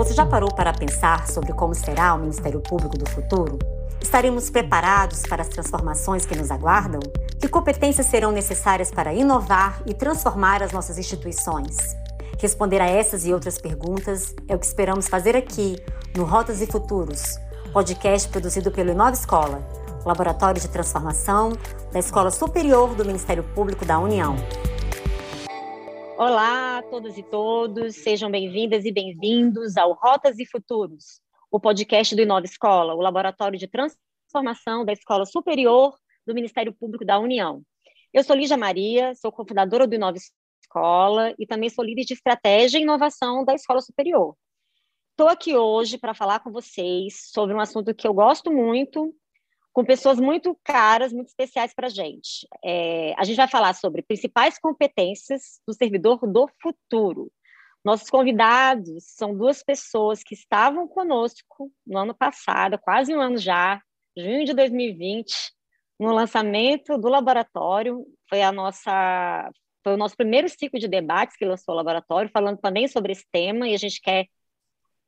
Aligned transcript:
Você 0.00 0.14
já 0.14 0.24
parou 0.24 0.50
para 0.50 0.72
pensar 0.72 1.28
sobre 1.28 1.52
como 1.52 1.74
será 1.74 2.14
o 2.14 2.18
Ministério 2.18 2.58
Público 2.58 2.96
do 2.96 3.06
futuro? 3.10 3.58
Estaremos 4.00 4.48
preparados 4.48 5.20
para 5.28 5.42
as 5.42 5.48
transformações 5.48 6.24
que 6.24 6.34
nos 6.34 6.50
aguardam? 6.50 7.00
Que 7.38 7.46
competências 7.46 8.06
serão 8.06 8.32
necessárias 8.32 8.90
para 8.90 9.12
inovar 9.12 9.82
e 9.84 9.92
transformar 9.92 10.62
as 10.62 10.72
nossas 10.72 10.96
instituições? 10.96 11.76
Responder 12.38 12.80
a 12.80 12.86
essas 12.86 13.26
e 13.26 13.34
outras 13.34 13.58
perguntas 13.58 14.34
é 14.48 14.56
o 14.56 14.58
que 14.58 14.64
esperamos 14.64 15.06
fazer 15.06 15.36
aqui, 15.36 15.76
no 16.16 16.24
Rotas 16.24 16.62
e 16.62 16.66
Futuros, 16.66 17.38
podcast 17.70 18.26
produzido 18.30 18.70
pelo 18.70 18.92
Inova 18.92 19.12
Escola, 19.12 19.62
Laboratório 20.06 20.62
de 20.62 20.68
Transformação 20.68 21.52
da 21.92 21.98
Escola 21.98 22.30
Superior 22.30 22.94
do 22.94 23.04
Ministério 23.04 23.44
Público 23.54 23.84
da 23.84 23.98
União. 23.98 24.34
Olá 26.22 26.76
a 26.76 26.82
todas 26.82 27.16
e 27.16 27.22
todos, 27.22 27.96
sejam 27.96 28.30
bem-vindas 28.30 28.84
e 28.84 28.92
bem-vindos 28.92 29.78
ao 29.78 29.94
Rotas 29.94 30.38
e 30.38 30.44
Futuros, 30.44 31.22
o 31.50 31.58
podcast 31.58 32.14
do 32.14 32.20
Inova 32.20 32.44
Escola, 32.44 32.94
o 32.94 33.00
Laboratório 33.00 33.58
de 33.58 33.66
Transformação 33.66 34.84
da 34.84 34.92
Escola 34.92 35.24
Superior 35.24 35.96
do 36.26 36.34
Ministério 36.34 36.74
Público 36.74 37.06
da 37.06 37.18
União. 37.18 37.62
Eu 38.12 38.22
sou 38.22 38.36
Lígia 38.36 38.58
Maria, 38.58 39.14
sou 39.14 39.32
cofundadora 39.32 39.86
do 39.86 39.94
Inova 39.94 40.18
Escola 40.62 41.34
e 41.38 41.46
também 41.46 41.70
sou 41.70 41.82
líder 41.82 42.04
de 42.04 42.12
estratégia 42.12 42.78
e 42.78 42.82
inovação 42.82 43.42
da 43.42 43.54
Escola 43.54 43.80
Superior. 43.80 44.36
Estou 45.12 45.26
aqui 45.26 45.56
hoje 45.56 45.96
para 45.96 46.12
falar 46.12 46.40
com 46.40 46.52
vocês 46.52 47.30
sobre 47.32 47.54
um 47.54 47.60
assunto 47.60 47.94
que 47.94 48.06
eu 48.06 48.12
gosto 48.12 48.52
muito, 48.52 49.14
com 49.72 49.84
pessoas 49.84 50.18
muito 50.18 50.58
caras, 50.64 51.12
muito 51.12 51.28
especiais 51.28 51.72
para 51.74 51.86
a 51.86 51.90
gente. 51.90 52.46
É, 52.64 53.14
a 53.16 53.24
gente 53.24 53.36
vai 53.36 53.48
falar 53.48 53.74
sobre 53.74 54.02
principais 54.02 54.58
competências 54.58 55.60
do 55.66 55.72
servidor 55.72 56.18
do 56.26 56.48
futuro. 56.60 57.30
Nossos 57.84 58.10
convidados 58.10 59.04
são 59.04 59.34
duas 59.34 59.62
pessoas 59.62 60.22
que 60.22 60.34
estavam 60.34 60.86
conosco 60.86 61.72
no 61.86 61.98
ano 61.98 62.14
passado, 62.14 62.78
quase 62.78 63.14
um 63.14 63.20
ano 63.20 63.38
já, 63.38 63.80
junho 64.16 64.44
de 64.44 64.52
2020, 64.52 65.34
no 65.98 66.12
lançamento 66.12 66.98
do 66.98 67.08
laboratório. 67.08 68.04
Foi 68.28 68.42
a 68.42 68.52
nossa, 68.52 69.50
foi 69.82 69.94
o 69.94 69.96
nosso 69.96 70.16
primeiro 70.16 70.48
ciclo 70.48 70.78
de 70.78 70.88
debates 70.88 71.36
que 71.36 71.44
lançou 71.44 71.74
o 71.74 71.76
laboratório, 71.76 72.30
falando 72.30 72.58
também 72.58 72.86
sobre 72.86 73.12
esse 73.12 73.24
tema, 73.32 73.66
e 73.68 73.74
a 73.74 73.78
gente 73.78 74.00
quer 74.00 74.26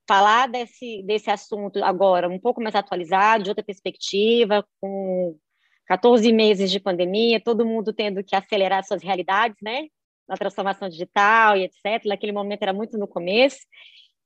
falar 0.06 0.48
desse, 0.48 1.03
desse 1.05 1.31
assunto 1.31 1.83
agora 1.83 2.28
um 2.28 2.39
pouco 2.39 2.61
mais 2.61 2.75
atualizado, 2.75 3.45
de 3.45 3.50
outra 3.50 3.64
perspectiva, 3.64 4.67
com 4.81 5.39
14 5.86 6.33
meses 6.33 6.70
de 6.70 6.81
pandemia, 6.81 7.42
todo 7.42 7.67
mundo 7.67 7.92
tendo 7.92 8.23
que 8.23 8.34
acelerar 8.34 8.84
suas 8.84 9.03
realidades, 9.03 9.56
né? 9.62 9.86
Na 10.28 10.36
transformação 10.36 10.89
digital 10.89 11.56
e 11.56 11.64
etc. 11.64 12.06
Naquele 12.06 12.33
momento 12.33 12.62
era 12.62 12.73
muito 12.73 12.97
no 12.98 13.06
começo. 13.06 13.61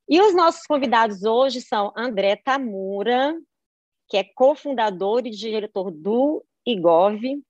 E 0.08 0.20
os 0.20 0.34
nossos 0.34 0.64
convidados 0.66 1.24
hoje 1.24 1.60
são 1.60 1.92
André 1.96 2.36
Tamura, 2.36 3.34
que 4.08 4.16
é 4.16 4.24
cofundador 4.24 5.26
e 5.26 5.30
diretor 5.30 5.90
do 5.90 6.44
IGOV. 6.64 7.42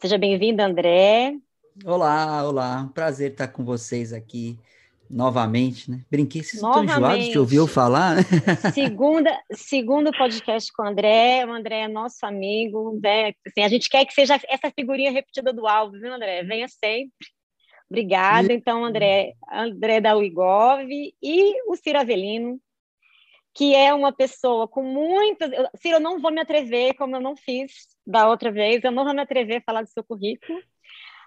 Seja 0.00 0.16
bem-vindo, 0.16 0.62
André. 0.62 1.36
Olá, 1.84 2.48
olá. 2.48 2.90
Prazer 2.94 3.32
estar 3.32 3.48
com 3.48 3.64
vocês 3.64 4.12
aqui 4.12 4.58
novamente, 5.12 5.90
né? 5.90 6.00
Brinquei, 6.10 6.42
vocês 6.42 6.54
estão 6.54 6.82
enjoados 6.82 7.28
de 7.28 7.38
ouvir 7.38 7.56
eu 7.56 7.66
falar, 7.66 8.16
né? 8.16 8.22
Segunda, 8.72 9.30
segundo 9.52 10.10
podcast 10.10 10.72
com 10.72 10.82
o 10.82 10.86
André, 10.86 11.44
o 11.44 11.52
André 11.52 11.80
é 11.80 11.88
nosso 11.88 12.24
amigo, 12.24 12.98
né? 13.02 13.34
Assim, 13.46 13.62
a 13.62 13.68
gente 13.68 13.90
quer 13.90 14.06
que 14.06 14.14
seja 14.14 14.40
essa 14.48 14.70
figurinha 14.70 15.12
repetida 15.12 15.52
do 15.52 15.68
álbum, 15.68 16.00
viu, 16.00 16.12
André? 16.12 16.42
Venha 16.44 16.66
sempre. 16.66 17.28
Obrigada. 17.90 18.50
Então, 18.50 18.82
André, 18.82 19.34
André 19.52 20.00
da 20.00 20.16
UIGOV 20.16 21.14
e 21.22 21.70
o 21.70 21.76
Ciro 21.76 22.00
Avelino, 22.00 22.58
que 23.54 23.74
é 23.74 23.92
uma 23.92 24.12
pessoa 24.12 24.66
com 24.66 24.82
muitas... 24.82 25.50
Ciro, 25.76 25.96
eu 25.96 26.00
não 26.00 26.18
vou 26.18 26.32
me 26.32 26.40
atrever, 26.40 26.94
como 26.94 27.14
eu 27.14 27.20
não 27.20 27.36
fiz 27.36 27.70
da 28.06 28.26
outra 28.30 28.50
vez, 28.50 28.82
eu 28.82 28.90
não 28.90 29.04
vou 29.04 29.12
me 29.12 29.20
atrever 29.20 29.58
a 29.58 29.62
falar 29.62 29.82
do 29.82 29.90
seu 29.90 30.02
currículo, 30.02 30.58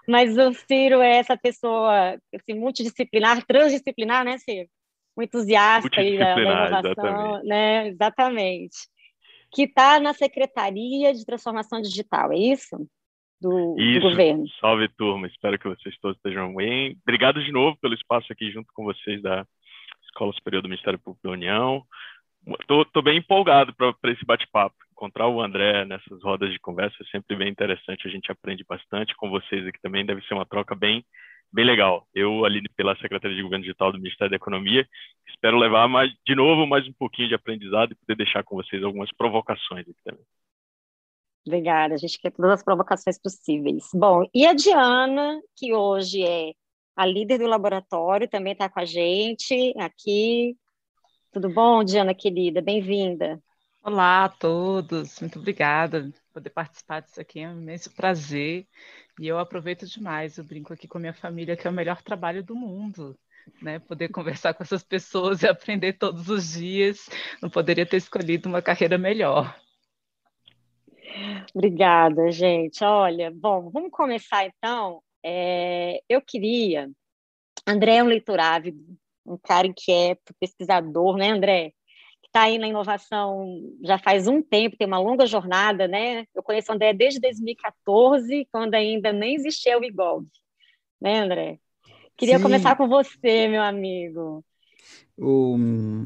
mas 0.08 0.36
o 0.36 0.52
Ciro 0.52 1.00
é 1.00 1.16
essa 1.16 1.36
pessoa 1.36 2.18
assim, 2.34 2.54
multidisciplinar, 2.58 3.44
transdisciplinar, 3.46 4.24
né, 4.24 4.38
Ciro? 4.38 4.68
Um 5.16 5.22
entusiasta 5.22 5.88
da, 5.88 6.34
da 6.34 6.40
inovação, 6.40 6.80
exatamente. 6.80 7.46
né? 7.46 7.88
Exatamente. 7.88 8.76
Que 9.52 9.62
está 9.62 9.98
na 9.98 10.12
Secretaria 10.12 11.14
de 11.14 11.24
Transformação 11.24 11.80
Digital, 11.80 12.32
é 12.32 12.36
isso? 12.36 12.76
Do, 13.40 13.76
isso. 13.78 14.00
do 14.00 14.10
governo. 14.10 14.44
Salve, 14.60 14.88
turma. 14.96 15.26
Espero 15.26 15.58
que 15.58 15.68
vocês 15.68 15.96
todos 16.00 16.16
estejam 16.16 16.54
bem. 16.54 16.98
Obrigado 17.02 17.42
de 17.42 17.52
novo 17.52 17.76
pelo 17.78 17.94
espaço 17.94 18.32
aqui 18.32 18.50
junto 18.50 18.72
com 18.74 18.84
vocês 18.84 19.22
da 19.22 19.46
Escola 20.04 20.32
Superior 20.32 20.62
do 20.62 20.68
Ministério 20.68 20.98
Público 20.98 21.26
da 21.26 21.32
União. 21.32 21.82
Estou 22.46 23.02
bem 23.02 23.18
empolgado 23.18 23.74
para 23.74 24.12
esse 24.12 24.24
bate-papo 24.24 24.76
encontrar 24.96 25.28
o 25.28 25.42
André 25.42 25.84
nessas 25.84 26.22
rodas 26.22 26.50
de 26.50 26.58
conversa 26.58 26.96
é 27.02 27.04
sempre 27.10 27.36
bem 27.36 27.50
interessante, 27.50 28.08
a 28.08 28.10
gente 28.10 28.32
aprende 28.32 28.64
bastante 28.66 29.14
com 29.14 29.28
vocês 29.28 29.66
aqui 29.66 29.78
também, 29.82 30.06
deve 30.06 30.22
ser 30.22 30.32
uma 30.32 30.46
troca 30.46 30.74
bem, 30.74 31.04
bem 31.52 31.66
legal. 31.66 32.08
Eu, 32.14 32.46
ali 32.46 32.62
pela 32.74 32.96
Secretaria 32.96 33.36
de 33.36 33.42
Governo 33.42 33.62
Digital 33.62 33.92
do 33.92 33.98
Ministério 33.98 34.30
da 34.30 34.36
Economia, 34.36 34.88
espero 35.28 35.58
levar 35.58 35.86
mais, 35.86 36.10
de 36.26 36.34
novo 36.34 36.66
mais 36.66 36.88
um 36.88 36.92
pouquinho 36.94 37.28
de 37.28 37.34
aprendizado 37.34 37.92
e 37.92 37.94
poder 37.94 38.16
deixar 38.16 38.42
com 38.42 38.56
vocês 38.56 38.82
algumas 38.82 39.12
provocações 39.12 39.82
aqui 39.82 40.00
também. 40.02 40.24
Obrigada, 41.46 41.94
a 41.94 41.98
gente 41.98 42.18
quer 42.18 42.32
todas 42.32 42.52
as 42.52 42.64
provocações 42.64 43.20
possíveis. 43.20 43.90
Bom, 43.94 44.24
e 44.34 44.46
a 44.46 44.54
Diana, 44.54 45.40
que 45.56 45.74
hoje 45.74 46.24
é 46.24 46.52
a 46.96 47.04
líder 47.04 47.38
do 47.38 47.46
laboratório, 47.46 48.26
também 48.26 48.54
está 48.54 48.68
com 48.68 48.80
a 48.80 48.84
gente 48.84 49.74
aqui. 49.78 50.56
Tudo 51.36 51.50
bom, 51.50 51.84
Diana 51.84 52.14
querida? 52.14 52.62
Bem-vinda. 52.62 53.38
Olá 53.82 54.24
a 54.24 54.28
todos, 54.30 55.20
muito 55.20 55.38
obrigada 55.38 56.04
por 56.04 56.32
poder 56.32 56.48
participar 56.48 57.00
disso 57.00 57.20
aqui, 57.20 57.40
é 57.40 57.48
um 57.50 57.60
imenso 57.60 57.94
prazer. 57.94 58.66
E 59.20 59.28
eu 59.28 59.38
aproveito 59.38 59.84
demais, 59.84 60.38
eu 60.38 60.44
brinco 60.44 60.72
aqui 60.72 60.88
com 60.88 60.96
a 60.96 61.00
minha 61.02 61.12
família, 61.12 61.54
que 61.54 61.66
é 61.66 61.70
o 61.70 61.74
melhor 61.74 62.00
trabalho 62.00 62.42
do 62.42 62.56
mundo. 62.56 63.14
Né, 63.60 63.78
poder 63.78 64.08
conversar 64.08 64.54
com 64.54 64.62
essas 64.62 64.82
pessoas 64.82 65.42
e 65.44 65.46
aprender 65.46 65.98
todos 65.98 66.30
os 66.30 66.54
dias, 66.54 67.06
não 67.42 67.50
poderia 67.50 67.84
ter 67.84 67.98
escolhido 67.98 68.48
uma 68.48 68.62
carreira 68.62 68.96
melhor. 68.96 69.54
Obrigada, 71.54 72.32
gente. 72.32 72.82
Olha, 72.82 73.30
bom, 73.30 73.68
vamos 73.68 73.90
começar 73.90 74.46
então. 74.46 75.02
É, 75.22 76.00
eu 76.08 76.22
queria. 76.22 76.90
André 77.68 77.96
é 77.96 78.02
um 78.02 78.06
leitor 78.06 78.40
ávido, 78.40 78.96
um 79.26 79.38
cara 79.38 79.66
inquieto, 79.66 80.34
pesquisador, 80.38 81.16
né, 81.16 81.30
André? 81.30 81.72
está 82.36 82.42
aí 82.42 82.58
na 82.58 82.68
inovação 82.68 83.46
já 83.82 83.96
faz 83.96 84.28
um 84.28 84.42
tempo, 84.42 84.76
tem 84.76 84.86
uma 84.86 84.98
longa 84.98 85.26
jornada, 85.26 85.88
né? 85.88 86.26
Eu 86.34 86.42
conheço 86.42 86.70
o 86.70 86.74
André 86.74 86.92
desde 86.92 87.18
2014, 87.18 88.46
quando 88.52 88.74
ainda 88.74 89.10
nem 89.10 89.34
existia 89.34 89.78
o 89.78 89.84
IGOV, 89.84 90.26
né, 91.00 91.20
André? 91.20 91.58
Queria 92.16 92.36
Sim. 92.36 92.42
começar 92.42 92.76
com 92.76 92.86
você, 92.88 93.48
meu 93.48 93.62
amigo. 93.62 94.44
O, 95.16 95.56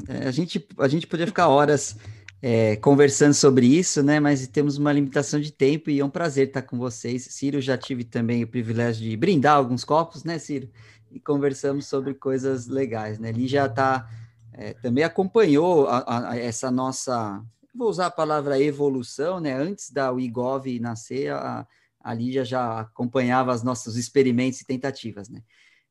é, 0.07 0.27
a, 0.27 0.31
gente, 0.31 0.65
a 0.79 0.87
gente 0.87 1.05
podia 1.05 1.27
ficar 1.27 1.49
horas 1.49 1.97
é, 2.41 2.77
conversando 2.77 3.33
sobre 3.33 3.65
isso, 3.65 4.01
né? 4.01 4.19
Mas 4.19 4.47
temos 4.47 4.77
uma 4.77 4.93
limitação 4.93 5.39
de 5.39 5.51
tempo 5.51 5.89
e 5.89 5.99
é 5.99 6.05
um 6.05 6.09
prazer 6.09 6.47
estar 6.47 6.61
com 6.61 6.77
vocês. 6.77 7.23
Ciro, 7.29 7.59
já 7.59 7.77
tive 7.77 8.05
também 8.05 8.43
o 8.43 8.47
privilégio 8.47 9.03
de 9.03 9.15
brindar 9.17 9.57
alguns 9.57 9.83
copos, 9.83 10.23
né, 10.23 10.39
Ciro? 10.39 10.69
E 11.11 11.19
conversamos 11.19 11.87
sobre 11.87 12.13
coisas 12.13 12.67
legais, 12.67 13.19
né? 13.19 13.29
Ele 13.29 13.47
já 13.47 13.65
está 13.65 14.07
é, 14.53 14.73
também 14.73 15.03
acompanhou 15.03 15.87
a, 15.87 16.31
a, 16.31 16.37
essa 16.37 16.69
nossa, 16.69 17.43
vou 17.73 17.89
usar 17.89 18.07
a 18.07 18.11
palavra 18.11 18.59
evolução, 18.59 19.39
né? 19.39 19.53
Antes 19.53 19.89
da 19.91 20.11
UIGOV 20.11 20.79
nascer, 20.79 21.31
a, 21.31 21.65
a 21.99 22.13
Lígia 22.13 22.43
já 22.43 22.81
acompanhava 22.81 23.53
os 23.53 23.63
nossos 23.63 23.95
experimentos 23.95 24.61
e 24.61 24.65
tentativas, 24.65 25.29
né? 25.29 25.41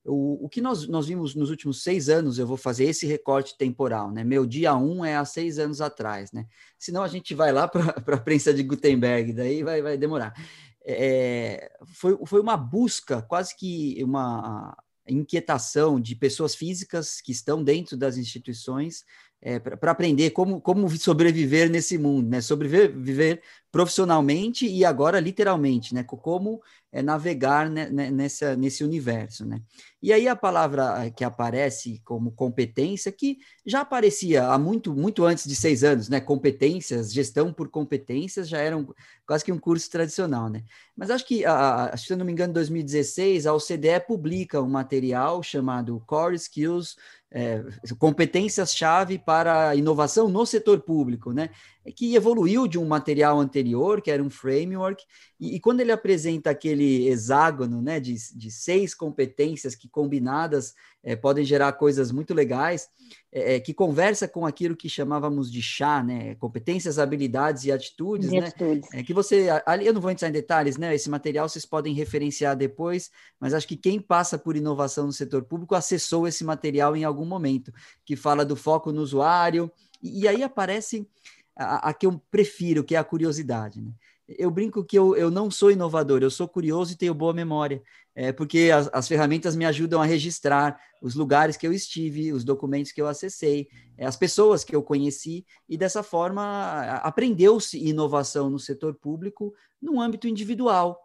O, 0.04 0.46
o 0.46 0.48
que 0.48 0.60
nós, 0.60 0.88
nós 0.88 1.06
vimos 1.06 1.34
nos 1.34 1.50
últimos 1.50 1.82
seis 1.82 2.08
anos, 2.08 2.38
eu 2.38 2.46
vou 2.46 2.56
fazer 2.56 2.84
esse 2.84 3.06
recorte 3.06 3.56
temporal, 3.56 4.10
né? 4.10 4.24
Meu 4.24 4.46
dia 4.46 4.74
um 4.76 5.04
é 5.04 5.16
há 5.16 5.24
seis 5.24 5.58
anos 5.58 5.80
atrás, 5.80 6.32
né? 6.32 6.46
Senão 6.78 7.02
a 7.02 7.08
gente 7.08 7.34
vai 7.34 7.52
lá 7.52 7.66
para 7.66 8.16
a 8.16 8.20
prensa 8.20 8.52
de 8.52 8.62
Gutenberg, 8.62 9.32
daí 9.32 9.62
vai, 9.62 9.80
vai 9.80 9.96
demorar. 9.96 10.34
É, 10.84 11.70
foi, 11.94 12.18
foi 12.26 12.40
uma 12.40 12.56
busca, 12.56 13.22
quase 13.22 13.56
que 13.56 14.02
uma 14.02 14.76
inquietação 15.10 16.00
de 16.00 16.14
pessoas 16.14 16.54
físicas 16.54 17.20
que 17.20 17.32
estão 17.32 17.62
dentro 17.62 17.96
das 17.96 18.16
instituições 18.16 19.04
é, 19.42 19.58
para 19.58 19.90
aprender 19.90 20.30
como, 20.30 20.60
como 20.60 20.88
sobreviver 20.90 21.70
nesse 21.70 21.96
mundo, 21.96 22.28
né? 22.28 22.40
Sobreviver 22.40 23.42
profissionalmente 23.70 24.66
e 24.66 24.84
agora 24.84 25.20
literalmente, 25.20 25.94
né? 25.94 26.02
Como 26.02 26.60
é, 26.92 27.02
navegar 27.02 27.70
né, 27.70 27.88
nessa, 27.88 28.56
nesse 28.56 28.82
universo, 28.82 29.46
né? 29.46 29.62
E 30.02 30.12
aí 30.12 30.26
a 30.26 30.34
palavra 30.34 31.06
eh, 31.06 31.10
que 31.10 31.22
aparece 31.22 32.00
como 32.04 32.32
competência, 32.32 33.12
que 33.12 33.38
já 33.64 33.82
aparecia 33.82 34.46
há 34.46 34.58
muito, 34.58 34.92
muito 34.92 35.24
antes 35.24 35.46
de 35.46 35.54
seis 35.54 35.84
anos, 35.84 36.08
né? 36.08 36.20
Competências, 36.20 37.12
gestão 37.12 37.52
por 37.52 37.68
competências 37.68 38.48
já 38.48 38.58
eram 38.58 38.92
quase 39.24 39.44
que 39.44 39.52
um 39.52 39.58
curso 39.58 39.88
tradicional, 39.88 40.48
né? 40.48 40.64
Mas 40.96 41.10
acho 41.10 41.24
que, 41.24 41.44
a, 41.44 41.94
se 41.96 42.12
eu 42.12 42.16
não 42.16 42.26
me 42.26 42.32
engano, 42.32 42.50
em 42.50 42.54
2016, 42.54 43.46
a 43.46 43.54
OCDE 43.54 44.00
publica 44.06 44.60
um 44.60 44.68
material 44.68 45.42
chamado 45.42 46.02
Core 46.06 46.34
Skills 46.34 46.96
é, 47.30 47.62
competências-chave 47.98 49.18
para 49.18 49.76
inovação 49.76 50.28
no 50.28 50.44
setor 50.44 50.80
público, 50.80 51.32
né? 51.32 51.50
É 51.84 51.90
que 51.90 52.14
evoluiu 52.14 52.68
de 52.68 52.78
um 52.78 52.86
material 52.86 53.38
anterior, 53.38 54.02
que 54.02 54.10
era 54.10 54.22
um 54.22 54.30
framework, 54.30 55.02
e, 55.38 55.56
e 55.56 55.60
quando 55.60 55.80
ele 55.80 55.92
apresenta 55.92 56.50
aquele 56.50 57.08
hexágono 57.08 57.80
né, 57.80 57.98
de, 57.98 58.14
de 58.34 58.50
seis 58.50 58.94
competências 58.94 59.74
que 59.74 59.88
combinadas 59.88 60.74
é, 61.02 61.16
podem 61.16 61.44
gerar 61.44 61.72
coisas 61.72 62.12
muito 62.12 62.34
legais, 62.34 62.88
é, 63.32 63.54
é, 63.54 63.60
que 63.60 63.72
conversa 63.72 64.28
com 64.28 64.44
aquilo 64.44 64.76
que 64.76 64.88
chamávamos 64.88 65.50
de 65.50 65.62
chá, 65.62 66.02
né? 66.02 66.34
Competências, 66.34 66.98
habilidades 66.98 67.64
e 67.64 67.72
atitudes, 67.72 68.30
né? 68.30 68.40
Atitudes. 68.40 68.92
É, 68.92 69.02
que 69.02 69.14
você, 69.14 69.48
ali 69.64 69.86
eu 69.86 69.94
não 69.94 70.00
vou 70.00 70.10
entrar 70.10 70.28
em 70.28 70.32
detalhes, 70.32 70.76
né? 70.76 70.94
Esse 70.94 71.08
material 71.08 71.48
vocês 71.48 71.64
podem 71.64 71.94
referenciar 71.94 72.56
depois, 72.56 73.10
mas 73.38 73.54
acho 73.54 73.66
que 73.66 73.76
quem 73.76 74.00
passa 74.00 74.38
por 74.38 74.56
inovação 74.56 75.06
no 75.06 75.12
setor 75.12 75.42
público 75.44 75.74
acessou 75.74 76.26
esse 76.26 76.44
material 76.44 76.94
em 76.96 77.04
algum 77.04 77.24
momento, 77.24 77.72
que 78.04 78.16
fala 78.16 78.44
do 78.44 78.56
foco 78.56 78.92
no 78.92 79.00
usuário, 79.00 79.70
e, 80.02 80.22
e 80.22 80.28
aí 80.28 80.42
aparece 80.42 81.08
a, 81.60 81.90
a, 81.90 81.94
que 81.94 82.06
eu 82.06 82.20
prefiro, 82.30 82.82
que 82.82 82.94
é 82.94 82.98
a 82.98 83.04
curiosidade. 83.04 83.80
Né? 83.80 83.92
Eu 84.26 84.50
brinco 84.50 84.84
que 84.84 84.98
eu, 84.98 85.14
eu 85.14 85.30
não 85.30 85.50
sou 85.50 85.70
inovador, 85.70 86.22
eu 86.22 86.30
sou 86.30 86.48
curioso 86.48 86.92
e 86.92 86.96
tenho 86.96 87.12
boa 87.12 87.34
memória, 87.34 87.82
é, 88.14 88.32
porque 88.32 88.70
as, 88.72 88.88
as 88.92 89.06
ferramentas 89.06 89.54
me 89.54 89.66
ajudam 89.66 90.00
a 90.00 90.04
registrar 90.04 90.80
os 91.02 91.14
lugares 91.14 91.56
que 91.56 91.66
eu 91.66 91.72
estive, 91.72 92.32
os 92.32 92.44
documentos 92.44 92.92
que 92.92 93.00
eu 93.00 93.06
acessei, 93.06 93.68
é, 93.98 94.06
as 94.06 94.16
pessoas 94.16 94.64
que 94.64 94.74
eu 94.74 94.82
conheci, 94.82 95.44
e 95.68 95.76
dessa 95.76 96.02
forma 96.02 96.80
aprendeu-se 97.02 97.78
inovação 97.78 98.48
no 98.48 98.58
setor 98.58 98.94
público 98.94 99.52
no 99.80 100.00
âmbito 100.00 100.26
individual. 100.26 100.98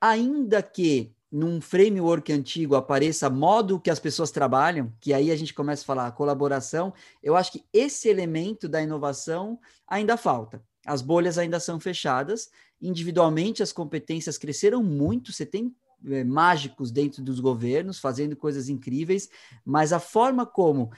Ainda 0.00 0.62
que 0.62 1.13
num 1.34 1.60
framework 1.60 2.32
antigo 2.32 2.76
apareça 2.76 3.28
modo 3.28 3.80
que 3.80 3.90
as 3.90 3.98
pessoas 3.98 4.30
trabalham, 4.30 4.92
que 5.00 5.12
aí 5.12 5.32
a 5.32 5.36
gente 5.36 5.52
começa 5.52 5.82
a 5.82 5.84
falar 5.84 6.12
colaboração, 6.12 6.94
eu 7.20 7.34
acho 7.34 7.50
que 7.50 7.64
esse 7.72 8.08
elemento 8.08 8.68
da 8.68 8.80
inovação 8.80 9.58
ainda 9.84 10.16
falta. 10.16 10.62
As 10.86 11.02
bolhas 11.02 11.36
ainda 11.36 11.58
são 11.58 11.80
fechadas, 11.80 12.50
individualmente 12.80 13.64
as 13.64 13.72
competências 13.72 14.38
cresceram 14.38 14.80
muito, 14.80 15.32
você 15.32 15.44
tem 15.44 15.74
é, 16.06 16.22
mágicos 16.22 16.92
dentro 16.92 17.20
dos 17.20 17.40
governos 17.40 17.98
fazendo 17.98 18.36
coisas 18.36 18.68
incríveis, 18.68 19.28
mas 19.64 19.92
a 19.92 19.98
forma 19.98 20.46
como 20.46 20.92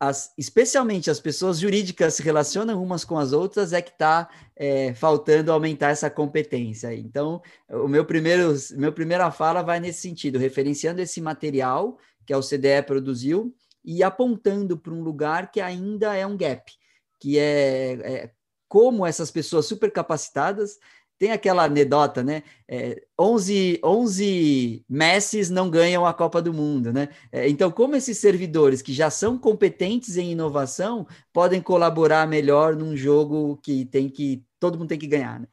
as, 0.00 0.32
especialmente 0.38 1.10
as 1.10 1.18
pessoas 1.18 1.58
jurídicas 1.58 2.14
se 2.14 2.22
relacionam 2.22 2.82
umas 2.82 3.04
com 3.04 3.18
as 3.18 3.32
outras, 3.32 3.72
é 3.72 3.82
que 3.82 3.90
está 3.90 4.28
é, 4.54 4.94
faltando 4.94 5.50
aumentar 5.50 5.90
essa 5.90 6.08
competência. 6.08 6.94
Então, 6.94 7.42
o 7.68 7.88
meu 7.88 8.04
primeiro, 8.04 8.54
meu 8.76 8.92
primeira 8.92 9.30
fala 9.30 9.62
vai 9.62 9.80
nesse 9.80 10.00
sentido, 10.00 10.38
referenciando 10.38 11.00
esse 11.00 11.20
material 11.20 11.98
que 12.24 12.32
a 12.32 12.38
OCDE 12.38 12.82
produziu 12.86 13.54
e 13.84 14.02
apontando 14.02 14.78
para 14.78 14.92
um 14.92 15.02
lugar 15.02 15.50
que 15.50 15.60
ainda 15.60 16.14
é 16.14 16.26
um 16.26 16.36
gap, 16.36 16.70
que 17.18 17.38
é, 17.38 17.92
é 18.02 18.30
como 18.68 19.06
essas 19.06 19.30
pessoas 19.30 19.66
super 19.66 19.90
capacitadas 19.90 20.78
tem 21.18 21.32
aquela 21.32 21.64
anedota, 21.64 22.22
né? 22.22 22.42
É, 22.68 23.02
11, 23.18 23.80
11 23.82 24.84
Messis 24.88 25.50
não 25.50 25.68
ganham 25.68 26.06
a 26.06 26.14
Copa 26.14 26.40
do 26.40 26.54
Mundo, 26.54 26.92
né? 26.92 27.08
É, 27.32 27.48
então, 27.48 27.70
como 27.70 27.96
esses 27.96 28.18
servidores 28.18 28.80
que 28.80 28.92
já 28.92 29.10
são 29.10 29.36
competentes 29.36 30.16
em 30.16 30.30
inovação 30.30 31.06
podem 31.32 31.60
colaborar 31.60 32.26
melhor 32.28 32.76
num 32.76 32.96
jogo 32.96 33.58
que 33.62 33.84
tem 33.86 34.08
que 34.08 34.44
todo 34.60 34.78
mundo 34.78 34.88
tem 34.88 34.98
que 34.98 35.06
ganhar, 35.06 35.40
né? 35.40 35.48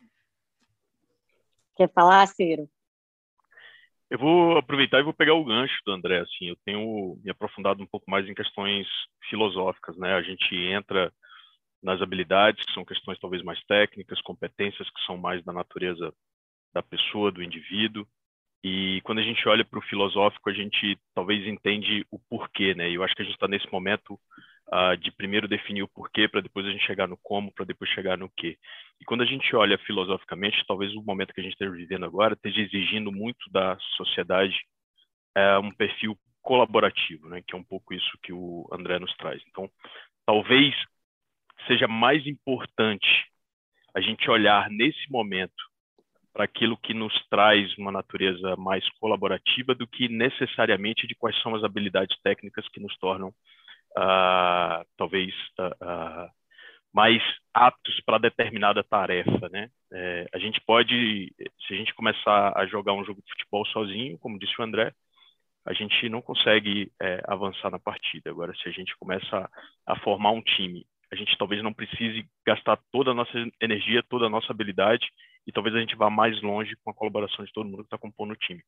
Quer 1.75 1.91
falar, 1.91 2.25
Ciro? 2.27 2.69
Eu 4.09 4.19
vou 4.19 4.57
aproveitar 4.57 4.99
e 4.99 5.03
vou 5.03 5.13
pegar 5.13 5.33
o 5.33 5.43
gancho 5.43 5.75
do 5.85 5.91
André. 5.91 6.19
Assim, 6.19 6.49
eu 6.49 6.55
tenho 6.63 7.19
me 7.23 7.31
aprofundado 7.31 7.81
um 7.81 7.87
pouco 7.87 8.09
mais 8.09 8.27
em 8.29 8.35
questões 8.35 8.87
filosóficas, 9.29 9.97
né? 9.97 10.13
A 10.13 10.21
gente 10.21 10.55
entra 10.55 11.11
nas 11.85 12.01
habilidades, 12.01 12.65
que 12.65 12.73
são 12.73 12.83
questões 12.83 13.19
talvez 13.19 13.43
mais 13.43 13.63
técnicas, 13.65 14.19
competências 14.21 14.89
que 14.89 15.05
são 15.05 15.17
mais 15.17 15.43
da 15.45 15.53
natureza 15.53 16.11
da 16.73 16.81
pessoa, 16.81 17.31
do 17.31 17.43
indivíduo. 17.43 18.05
E 18.63 18.99
quando 19.03 19.19
a 19.19 19.23
gente 19.23 19.47
olha 19.47 19.63
para 19.63 19.77
o 19.77 19.83
filosófico, 19.83 20.49
a 20.49 20.53
gente 20.53 20.97
talvez 21.13 21.47
entende 21.47 22.03
o 22.09 22.17
porquê, 22.27 22.73
né? 22.73 22.89
E 22.89 22.95
eu 22.95 23.03
acho 23.03 23.13
que 23.15 23.21
a 23.21 23.25
gente 23.25 23.35
está 23.35 23.47
nesse 23.47 23.71
momento 23.71 24.19
uh, 24.73 24.97
de 24.97 25.11
primeiro 25.11 25.47
definir 25.47 25.83
o 25.83 25.87
porquê, 25.87 26.27
para 26.27 26.41
depois 26.41 26.65
a 26.65 26.71
gente 26.71 26.83
chegar 26.83 27.07
no 27.07 27.17
como, 27.21 27.53
para 27.53 27.65
depois 27.65 27.91
chegar 27.91 28.17
no 28.17 28.27
quê. 28.35 28.57
E 28.99 29.05
quando 29.05 29.21
a 29.21 29.25
gente 29.25 29.55
olha 29.55 29.77
filosoficamente, 29.77 30.65
talvez 30.67 30.91
o 30.95 31.03
momento 31.03 31.35
que 31.35 31.41
a 31.41 31.43
gente 31.43 31.53
esteja 31.53 31.71
vivendo 31.71 32.05
agora 32.05 32.33
esteja 32.33 32.61
exigindo 32.61 33.11
muito 33.11 33.47
da 33.51 33.77
sociedade 33.95 34.57
uh, 35.37 35.59
um 35.59 35.71
perfil 35.71 36.17
colaborativo, 36.41 37.29
né? 37.29 37.43
Que 37.47 37.55
é 37.55 37.59
um 37.59 37.63
pouco 37.63 37.93
isso 37.93 38.17
que 38.23 38.33
o 38.33 38.67
André 38.71 38.97
nos 38.97 39.15
traz. 39.17 39.39
Então, 39.47 39.69
talvez 40.25 40.73
seja 41.67 41.87
mais 41.87 42.25
importante 42.25 43.07
a 43.95 44.01
gente 44.01 44.29
olhar 44.29 44.69
nesse 44.69 45.09
momento 45.09 45.63
para 46.33 46.43
aquilo 46.43 46.77
que 46.77 46.93
nos 46.93 47.13
traz 47.29 47.75
uma 47.77 47.91
natureza 47.91 48.57
mais 48.57 48.87
colaborativa 48.99 49.73
do 49.73 49.87
que 49.87 50.09
necessariamente 50.09 51.07
de 51.07 51.15
quais 51.15 51.41
são 51.41 51.55
as 51.55 51.63
habilidades 51.63 52.19
técnicas 52.21 52.67
que 52.69 52.81
nos 52.81 52.95
tornam 52.97 53.29
uh, 53.97 54.85
talvez 54.97 55.33
uh, 55.59 55.67
uh, 55.81 56.29
mais 56.93 57.21
aptos 57.53 58.01
para 58.05 58.17
determinada 58.17 58.83
tarefa, 58.83 59.49
né? 59.49 59.69
É, 59.91 60.27
a 60.33 60.39
gente 60.39 60.61
pode, 60.61 61.33
se 61.67 61.73
a 61.73 61.77
gente 61.77 61.93
começar 61.93 62.57
a 62.57 62.65
jogar 62.65 62.93
um 62.93 63.03
jogo 63.03 63.21
de 63.21 63.31
futebol 63.31 63.65
sozinho, 63.67 64.17
como 64.19 64.39
disse 64.39 64.53
o 64.59 64.63
André, 64.63 64.93
a 65.65 65.73
gente 65.73 66.07
não 66.07 66.21
consegue 66.21 66.89
é, 67.01 67.21
avançar 67.27 67.69
na 67.69 67.79
partida. 67.79 68.29
Agora, 68.29 68.53
se 68.55 68.69
a 68.69 68.71
gente 68.71 68.95
começa 68.97 69.37
a, 69.85 69.93
a 69.93 69.99
formar 69.99 70.31
um 70.31 70.41
time 70.41 70.85
a 71.15 71.17
gente 71.17 71.37
talvez 71.37 71.63
não 71.63 71.73
precise 71.73 72.27
gastar 72.45 72.77
toda 72.91 73.11
a 73.11 73.13
nossa 73.13 73.31
energia, 73.61 74.03
toda 74.03 74.25
a 74.25 74.29
nossa 74.29 74.51
habilidade, 74.51 75.07
e 75.47 75.51
talvez 75.51 75.75
a 75.75 75.79
gente 75.79 75.95
vá 75.95 76.09
mais 76.09 76.41
longe 76.41 76.75
com 76.83 76.91
a 76.91 76.93
colaboração 76.93 77.43
de 77.45 77.53
todo 77.53 77.65
mundo 77.65 77.77
que 77.77 77.85
está 77.85 77.97
compondo 77.97 78.31
o 78.31 78.37
time. 78.37 78.61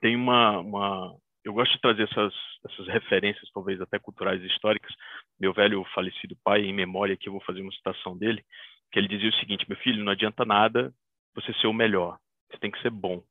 Tem 0.00 0.16
uma, 0.16 0.58
uma, 0.58 1.16
eu 1.44 1.52
gosto 1.52 1.72
de 1.72 1.80
trazer 1.80 2.04
essas, 2.04 2.34
essas 2.64 2.86
referências, 2.88 3.50
talvez 3.52 3.80
até 3.80 3.98
culturais 3.98 4.42
e 4.42 4.46
históricas. 4.46 4.92
Meu 5.38 5.52
velho 5.52 5.84
falecido 5.94 6.36
pai, 6.42 6.62
em 6.62 6.72
memória, 6.72 7.16
que 7.16 7.28
eu 7.28 7.32
vou 7.32 7.42
fazer 7.42 7.60
uma 7.60 7.72
citação 7.72 8.16
dele, 8.16 8.42
que 8.90 8.98
ele 8.98 9.08
dizia 9.08 9.28
o 9.28 9.34
seguinte: 9.34 9.66
meu 9.68 9.78
filho, 9.78 10.02
não 10.02 10.12
adianta 10.12 10.44
nada 10.44 10.92
você 11.34 11.52
ser 11.54 11.66
o 11.66 11.72
melhor, 11.72 12.18
você 12.50 12.58
tem 12.58 12.70
que 12.70 12.80
ser 12.80 12.90
bom. 12.90 13.22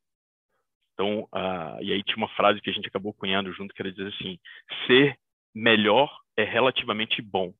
Então, 0.92 1.22
uh, 1.34 1.82
e 1.82 1.92
aí 1.92 2.02
tinha 2.04 2.18
uma 2.18 2.28
frase 2.28 2.60
que 2.60 2.70
a 2.70 2.72
gente 2.72 2.86
acabou 2.86 3.12
cunhando 3.12 3.52
junto, 3.52 3.74
que 3.74 3.82
era 3.82 3.90
dizer 3.90 4.08
assim: 4.08 4.38
ser 4.86 5.18
melhor 5.54 6.14
é 6.36 6.44
relativamente 6.44 7.20
bom 7.20 7.52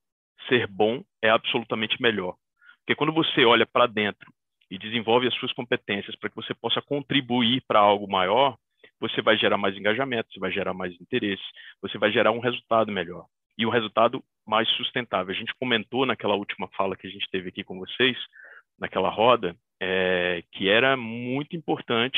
ser 0.47 0.67
bom 0.67 1.03
é 1.21 1.29
absolutamente 1.29 2.01
melhor. 2.01 2.35
Porque 2.79 2.95
quando 2.95 3.13
você 3.13 3.45
olha 3.45 3.65
para 3.65 3.87
dentro 3.87 4.31
e 4.69 4.77
desenvolve 4.77 5.27
as 5.27 5.33
suas 5.35 5.53
competências 5.53 6.15
para 6.15 6.29
que 6.29 6.35
você 6.35 6.53
possa 6.53 6.81
contribuir 6.81 7.63
para 7.67 7.79
algo 7.79 8.09
maior, 8.09 8.57
você 8.99 9.21
vai 9.21 9.37
gerar 9.37 9.57
mais 9.57 9.75
engajamento, 9.75 10.31
você 10.31 10.39
vai 10.39 10.51
gerar 10.51 10.73
mais 10.73 10.93
interesse, 11.01 11.43
você 11.81 11.97
vai 11.97 12.11
gerar 12.11 12.31
um 12.31 12.39
resultado 12.39 12.91
melhor 12.91 13.25
e 13.57 13.65
um 13.65 13.69
resultado 13.69 14.23
mais 14.45 14.69
sustentável. 14.69 15.33
A 15.33 15.37
gente 15.37 15.53
comentou 15.55 16.05
naquela 16.05 16.35
última 16.35 16.67
fala 16.77 16.95
que 16.95 17.07
a 17.07 17.09
gente 17.09 17.29
teve 17.31 17.49
aqui 17.49 17.63
com 17.63 17.79
vocês, 17.79 18.17
naquela 18.79 19.09
roda, 19.09 19.55
é, 19.81 20.43
que 20.51 20.69
era 20.69 20.95
muito 20.95 21.55
importante 21.55 22.17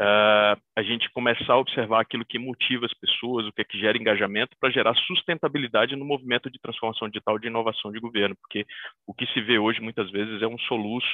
uh, 0.00 0.60
a 0.76 0.82
gente 0.82 1.10
começar 1.10 1.54
a 1.54 1.58
observar 1.58 2.00
aquilo 2.00 2.24
que 2.24 2.38
motiva 2.38 2.86
as 2.86 2.94
pessoas, 2.94 3.46
o 3.46 3.52
que 3.52 3.62
é 3.62 3.64
que 3.64 3.78
gera 3.78 3.98
engajamento, 3.98 4.56
para 4.60 4.70
gerar 4.70 4.94
sustentabilidade 4.94 5.96
no 5.96 6.04
movimento 6.04 6.50
de 6.50 6.60
transformação 6.60 7.08
digital 7.08 7.38
de 7.38 7.48
inovação 7.48 7.90
de 7.90 8.00
governo, 8.00 8.36
porque 8.36 8.66
o 9.06 9.14
que 9.14 9.26
se 9.32 9.40
vê 9.40 9.58
hoje 9.58 9.80
muitas 9.80 10.10
vezes 10.10 10.42
é 10.42 10.46
um 10.46 10.58
soluço, 10.58 11.08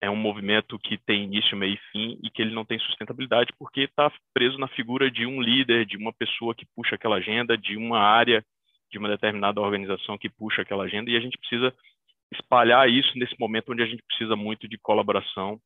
é 0.00 0.10
um 0.10 0.16
movimento 0.16 0.78
que 0.78 0.98
tem 0.98 1.24
início, 1.24 1.56
meio 1.56 1.74
e 1.74 1.80
fim 1.90 2.18
e 2.22 2.30
que 2.30 2.42
ele 2.42 2.54
não 2.54 2.64
tem 2.64 2.78
sustentabilidade 2.78 3.52
porque 3.58 3.82
está 3.82 4.12
preso 4.34 4.58
na 4.58 4.68
figura 4.68 5.10
de 5.10 5.24
um 5.24 5.40
líder, 5.40 5.86
de 5.86 5.96
uma 5.96 6.12
pessoa 6.12 6.54
que 6.54 6.66
puxa 6.74 6.96
aquela 6.96 7.16
agenda, 7.16 7.56
de 7.56 7.76
uma 7.76 7.98
área, 7.98 8.44
de 8.90 8.98
uma 8.98 9.08
determinada 9.08 9.60
organização 9.60 10.18
que 10.18 10.28
puxa 10.28 10.62
aquela 10.62 10.84
agenda 10.84 11.10
e 11.10 11.16
a 11.16 11.20
gente 11.20 11.38
precisa 11.38 11.74
espalhar 12.32 12.88
isso 12.90 13.16
nesse 13.18 13.34
momento 13.38 13.72
onde 13.72 13.82
a 13.82 13.86
gente 13.86 14.02
precisa 14.06 14.36
muito 14.36 14.68
de 14.68 14.76
colaboração 14.78 15.58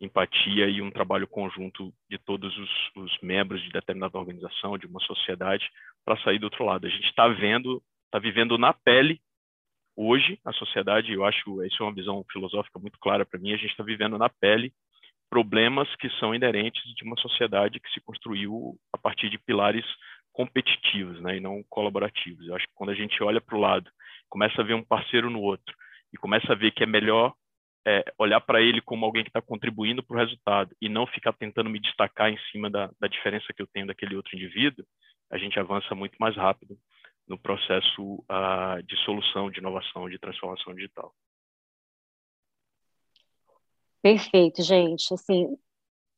empatia 0.00 0.68
e 0.68 0.80
um 0.80 0.90
trabalho 0.90 1.26
conjunto 1.26 1.92
de 2.08 2.18
todos 2.18 2.56
os, 2.56 2.70
os 2.96 3.18
membros 3.20 3.62
de 3.62 3.70
determinada 3.70 4.18
organização, 4.18 4.78
de 4.78 4.86
uma 4.86 5.00
sociedade, 5.00 5.68
para 6.04 6.20
sair 6.22 6.38
do 6.38 6.44
outro 6.44 6.64
lado. 6.64 6.86
A 6.86 6.90
gente 6.90 7.06
está 7.06 7.26
vendo, 7.28 7.82
está 8.06 8.18
vivendo 8.18 8.56
na 8.56 8.72
pele 8.72 9.20
hoje 9.96 10.38
a 10.44 10.52
sociedade. 10.52 11.12
Eu 11.12 11.24
acho 11.24 11.64
isso 11.64 11.82
é 11.82 11.86
uma 11.86 11.94
visão 11.94 12.24
filosófica 12.30 12.78
muito 12.78 12.98
clara 13.00 13.26
para 13.26 13.40
mim. 13.40 13.52
A 13.52 13.56
gente 13.56 13.70
está 13.70 13.82
vivendo 13.82 14.16
na 14.16 14.28
pele 14.28 14.72
problemas 15.28 15.94
que 15.96 16.08
são 16.18 16.34
inerentes 16.34 16.82
de 16.94 17.04
uma 17.04 17.16
sociedade 17.16 17.80
que 17.80 17.90
se 17.90 18.00
construiu 18.00 18.78
a 18.92 18.98
partir 18.98 19.28
de 19.28 19.38
pilares 19.38 19.84
competitivos, 20.32 21.20
né, 21.20 21.36
e 21.36 21.40
não 21.40 21.64
colaborativos. 21.68 22.46
Eu 22.46 22.54
acho 22.54 22.66
que 22.66 22.74
quando 22.74 22.90
a 22.90 22.94
gente 22.94 23.20
olha 23.22 23.40
para 23.40 23.56
o 23.56 23.60
lado, 23.60 23.90
começa 24.28 24.60
a 24.60 24.64
ver 24.64 24.74
um 24.74 24.84
parceiro 24.84 25.28
no 25.28 25.40
outro 25.40 25.74
e 26.12 26.16
começa 26.16 26.52
a 26.52 26.56
ver 26.56 26.70
que 26.70 26.84
é 26.84 26.86
melhor 26.86 27.34
é, 27.88 28.04
olhar 28.18 28.40
para 28.42 28.60
ele 28.60 28.82
como 28.82 29.06
alguém 29.06 29.22
que 29.22 29.30
está 29.30 29.40
contribuindo 29.40 30.02
para 30.02 30.14
o 30.14 30.20
resultado 30.20 30.76
e 30.78 30.90
não 30.90 31.06
ficar 31.06 31.32
tentando 31.32 31.70
me 31.70 31.80
destacar 31.80 32.30
em 32.30 32.38
cima 32.52 32.68
da, 32.68 32.90
da, 33.00 33.08
diferença 33.08 33.46
que 33.54 33.62
eu 33.62 33.66
tenho 33.66 33.86
daquele 33.86 34.14
outro 34.14 34.36
indivíduo, 34.36 34.84
a 35.30 35.38
gente 35.38 35.58
avança 35.58 35.94
muito 35.94 36.14
mais 36.20 36.36
rápido 36.36 36.76
no 37.26 37.38
processo 37.38 38.02
uh, 38.02 38.82
de 38.82 38.94
solução, 39.04 39.50
de 39.50 39.60
inovação, 39.60 40.08
de 40.08 40.18
transformação 40.18 40.74
digital. 40.74 41.14
Perfeito, 44.02 44.62
gente. 44.62 45.14
Assim, 45.14 45.56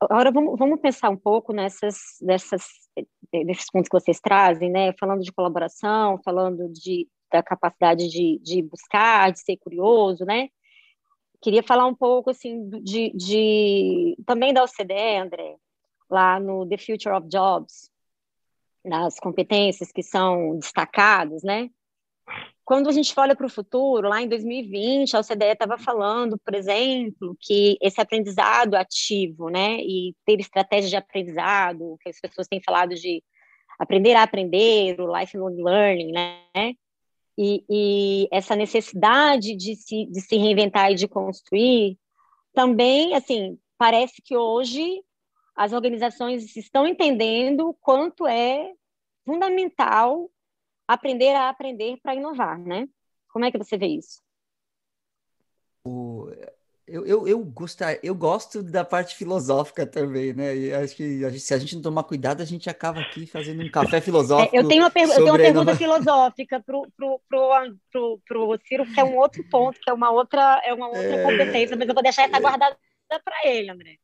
agora 0.00 0.32
vamos, 0.32 0.58
vamos 0.58 0.80
pensar 0.80 1.08
um 1.08 1.16
pouco 1.16 1.52
nessas, 1.52 1.96
dessas, 2.20 2.64
desses 3.32 3.70
pontos 3.70 3.88
que 3.88 3.98
vocês 3.98 4.20
trazem, 4.20 4.70
né? 4.70 4.92
Falando 4.98 5.22
de 5.22 5.32
colaboração, 5.32 6.20
falando 6.24 6.68
de, 6.72 7.08
da 7.32 7.42
capacidade 7.42 8.08
de, 8.08 8.40
de 8.42 8.62
buscar, 8.62 9.30
de 9.32 9.40
ser 9.40 9.56
curioso, 9.56 10.24
né? 10.24 10.48
Queria 11.40 11.62
falar 11.62 11.86
um 11.86 11.94
pouco 11.94 12.30
assim 12.30 12.68
de, 12.68 13.10
de 13.14 14.16
também 14.26 14.52
da 14.52 14.62
OCDE, 14.62 15.16
André, 15.18 15.56
lá 16.08 16.38
no 16.38 16.66
The 16.68 16.76
Future 16.76 17.14
of 17.14 17.28
Jobs, 17.28 17.90
nas 18.84 19.18
competências 19.18 19.90
que 19.90 20.02
são 20.02 20.58
destacadas, 20.58 21.42
né? 21.42 21.70
Quando 22.64 22.88
a 22.88 22.92
gente 22.92 23.12
olha 23.18 23.34
para 23.34 23.46
o 23.46 23.50
futuro, 23.50 24.08
lá 24.08 24.22
em 24.22 24.28
2020, 24.28 25.16
a 25.16 25.20
OCDE 25.20 25.44
estava 25.46 25.76
falando, 25.76 26.38
por 26.38 26.54
exemplo, 26.54 27.36
que 27.40 27.76
esse 27.80 28.00
aprendizado 28.00 28.76
ativo, 28.76 29.48
né, 29.48 29.78
e 29.80 30.14
ter 30.24 30.38
estratégias 30.38 30.90
de 30.90 30.96
aprendizado, 30.96 31.96
que 32.00 32.08
as 32.08 32.20
pessoas 32.20 32.46
têm 32.46 32.62
falado 32.62 32.94
de 32.94 33.24
aprender 33.76 34.14
a 34.14 34.22
aprender, 34.22 35.00
o 35.00 35.18
lifelong 35.18 35.60
learning, 35.60 36.12
né, 36.12 36.74
e, 37.42 37.64
e 37.70 38.28
essa 38.30 38.54
necessidade 38.54 39.56
de 39.56 39.74
se, 39.74 40.04
de 40.04 40.20
se 40.20 40.36
reinventar 40.36 40.92
e 40.92 40.94
de 40.94 41.08
construir, 41.08 41.98
também, 42.52 43.14
assim, 43.14 43.58
parece 43.78 44.20
que 44.20 44.36
hoje 44.36 45.02
as 45.56 45.72
organizações 45.72 46.54
estão 46.54 46.86
entendendo 46.86 47.74
quanto 47.80 48.26
é 48.26 48.74
fundamental 49.24 50.30
aprender 50.86 51.34
a 51.34 51.48
aprender 51.48 51.96
para 52.02 52.14
inovar, 52.14 52.58
né? 52.58 52.86
Como 53.32 53.46
é 53.46 53.50
que 53.50 53.56
você 53.56 53.78
vê 53.78 53.86
isso? 53.86 54.20
O, 55.82 56.26
eu, 56.90 57.06
eu, 57.06 57.28
eu, 57.28 57.38
gostar, 57.44 57.98
eu 58.02 58.14
gosto 58.14 58.62
da 58.62 58.84
parte 58.84 59.14
filosófica 59.14 59.86
também, 59.86 60.32
né? 60.32 60.56
E 60.56 60.74
acho 60.74 60.96
que 60.96 61.24
a 61.24 61.30
gente, 61.30 61.40
se 61.40 61.54
a 61.54 61.58
gente 61.58 61.76
não 61.76 61.82
tomar 61.82 62.02
cuidado, 62.02 62.42
a 62.42 62.44
gente 62.44 62.68
acaba 62.68 63.00
aqui 63.00 63.26
fazendo 63.26 63.62
um 63.62 63.70
café 63.70 64.00
filosófico. 64.00 64.54
É, 64.54 64.58
eu, 64.58 64.66
tenho 64.66 64.82
uma 64.82 64.88
eu 64.88 64.92
tenho 64.92 65.26
uma 65.26 65.38
pergunta 65.38 65.74
filosófica 65.76 66.60
para 66.60 66.76
o 66.76 66.86
pro, 66.96 67.20
pro, 67.28 68.20
pro 68.26 68.58
Ciro, 68.66 68.84
que 68.86 68.98
é 68.98 69.04
um 69.04 69.16
outro 69.16 69.44
ponto, 69.48 69.78
que 69.80 69.88
é 69.88 69.92
uma 69.92 70.10
outra, 70.10 70.60
é 70.64 70.74
uma 70.74 70.88
outra 70.88 71.02
é... 71.02 71.22
competência, 71.22 71.76
mas 71.76 71.88
eu 71.88 71.94
vou 71.94 72.02
deixar 72.02 72.24
essa 72.24 72.36
é. 72.36 72.40
guardada 72.40 72.76
para 73.24 73.36
ele, 73.44 73.70
André. 73.70 73.98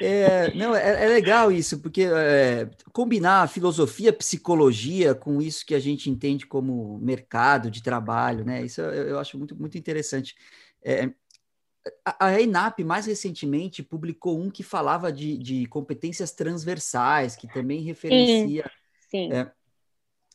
É, 0.00 0.52
não, 0.54 0.74
é, 0.74 1.04
é 1.04 1.08
legal 1.08 1.52
isso, 1.52 1.80
porque 1.80 2.02
é, 2.02 2.68
combinar 2.92 3.48
filosofia, 3.48 4.12
psicologia 4.12 5.14
com 5.14 5.40
isso 5.40 5.64
que 5.64 5.74
a 5.74 5.80
gente 5.80 6.10
entende 6.10 6.46
como 6.46 6.98
mercado 6.98 7.70
de 7.70 7.82
trabalho, 7.82 8.44
né? 8.44 8.62
Isso 8.62 8.80
eu, 8.80 9.08
eu 9.08 9.18
acho 9.18 9.38
muito, 9.38 9.56
muito 9.56 9.78
interessante. 9.78 10.34
É, 10.84 11.10
a, 12.04 12.26
a 12.26 12.40
ENAP, 12.40 12.80
mais 12.84 13.06
recentemente, 13.06 13.82
publicou 13.82 14.40
um 14.40 14.50
que 14.50 14.62
falava 14.62 15.12
de, 15.12 15.36
de 15.36 15.66
competências 15.66 16.32
transversais, 16.32 17.36
que 17.36 17.46
também 17.46 17.82
referencia 17.82 18.70
sim, 19.10 19.28
sim. 19.28 19.32
É, 19.32 19.50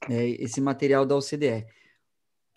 é, 0.09 0.29
esse 0.43 0.61
material 0.61 1.05
da 1.05 1.15
OCDE. 1.15 1.65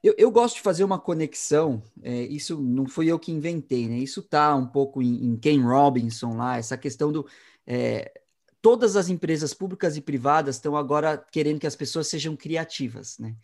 Eu, 0.02 0.14
eu, 0.18 0.30
gosto 0.32 0.56
de 0.56 0.62
fazer 0.62 0.82
uma 0.82 0.98
conexão, 0.98 1.80
é, 2.02 2.22
isso 2.22 2.60
não 2.60 2.86
fui 2.86 3.06
eu 3.06 3.18
que 3.18 3.30
inventei, 3.30 3.88
né? 3.88 3.98
Isso 3.98 4.20
está 4.20 4.54
um 4.54 4.66
pouco 4.66 5.00
em, 5.00 5.26
em, 5.26 5.36
Ken 5.36 5.60
Robinson 5.62 6.36
lá, 6.36 6.58
essa 6.58 6.76
questão 6.76 7.12
do. 7.12 7.26
É, 7.64 8.12
todas 8.60 8.96
as 8.96 9.08
empresas 9.08 9.54
públicas 9.54 9.96
e 9.96 10.00
privadas 10.00 10.56
estão 10.56 10.76
agora 10.76 11.16
querendo 11.16 11.60
que 11.60 11.66
as 11.66 11.76
pessoas 11.76 12.08
sejam 12.08 12.34
criativas, 12.36 13.16
né? 13.18 13.36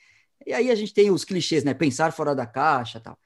E 0.45 0.53
aí 0.53 0.71
a 0.71 0.75
gente 0.75 0.95
tem 0.95 1.11
os 1.11 1.25
clichês, 1.25 1.63
né? 1.63 1.75
Pensar 1.75 2.13
fora 2.13 2.35
da 2.35 2.47
caixa 2.47 2.99
tal. 2.99 3.19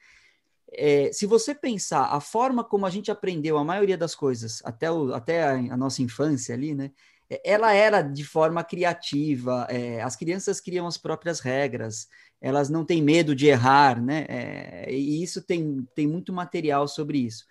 É, 0.75 1.11
se 1.13 1.27
você 1.27 1.55
pensar 1.55 2.05
a 2.05 2.21
forma 2.21 2.65
como 2.65 2.87
a 2.87 2.91
gente 2.91 3.11
aprendeu 3.11 3.59
a 3.59 3.65
maioria 3.65 3.97
das 3.97 4.15
coisas, 4.15 4.63
até, 4.65 4.91
o, 4.91 5.15
até 5.15 5.43
a, 5.43 5.53
a 5.53 5.77
nossa 5.77 6.03
infância 6.03 6.55
ali, 6.55 6.75
né? 6.75 6.91
É, 7.31 7.41
ela 7.45 7.73
era 7.73 8.03
de 8.03 8.25
forma 8.25 8.65
criativa, 8.65 9.67
é, 9.71 10.03
as 10.03 10.17
crianças 10.17 10.61
criam 10.61 10.87
as 10.87 10.97
próprias 10.99 11.41
regras, 11.41 12.09
elas 12.41 12.69
não 12.69 12.85
têm 12.85 13.03
medo 13.03 13.35
de 13.35 13.47
errar, 13.47 14.03
né? 14.03 14.27
É, 14.29 14.93
e 14.93 15.23
isso 15.23 15.43
tem, 15.43 15.87
tem 15.95 16.07
muito 16.07 16.33
material 16.33 16.89
sobre 16.89 17.19
isso. 17.19 17.45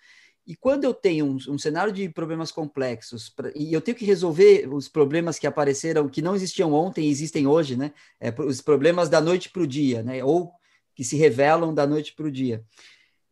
E 0.46 0.56
quando 0.56 0.84
eu 0.84 0.92
tenho 0.92 1.24
um, 1.24 1.36
um 1.54 1.58
cenário 1.58 1.92
de 1.92 2.08
problemas 2.08 2.50
complexos 2.50 3.28
pra, 3.28 3.52
e 3.54 3.72
eu 3.72 3.80
tenho 3.80 3.96
que 3.96 4.04
resolver 4.04 4.68
os 4.72 4.88
problemas 4.88 5.38
que 5.38 5.46
apareceram, 5.46 6.08
que 6.08 6.20
não 6.20 6.34
existiam 6.34 6.72
ontem 6.72 7.06
e 7.06 7.10
existem 7.10 7.46
hoje, 7.46 7.76
né? 7.76 7.92
É, 8.20 8.34
os 8.42 8.60
problemas 8.60 9.08
da 9.08 9.20
noite 9.20 9.50
para 9.50 9.62
o 9.62 9.66
dia, 9.66 10.02
né? 10.02 10.24
Ou 10.24 10.52
que 10.94 11.04
se 11.04 11.16
revelam 11.16 11.72
da 11.72 11.86
noite 11.86 12.12
para 12.14 12.26
o 12.26 12.30
dia. 12.30 12.64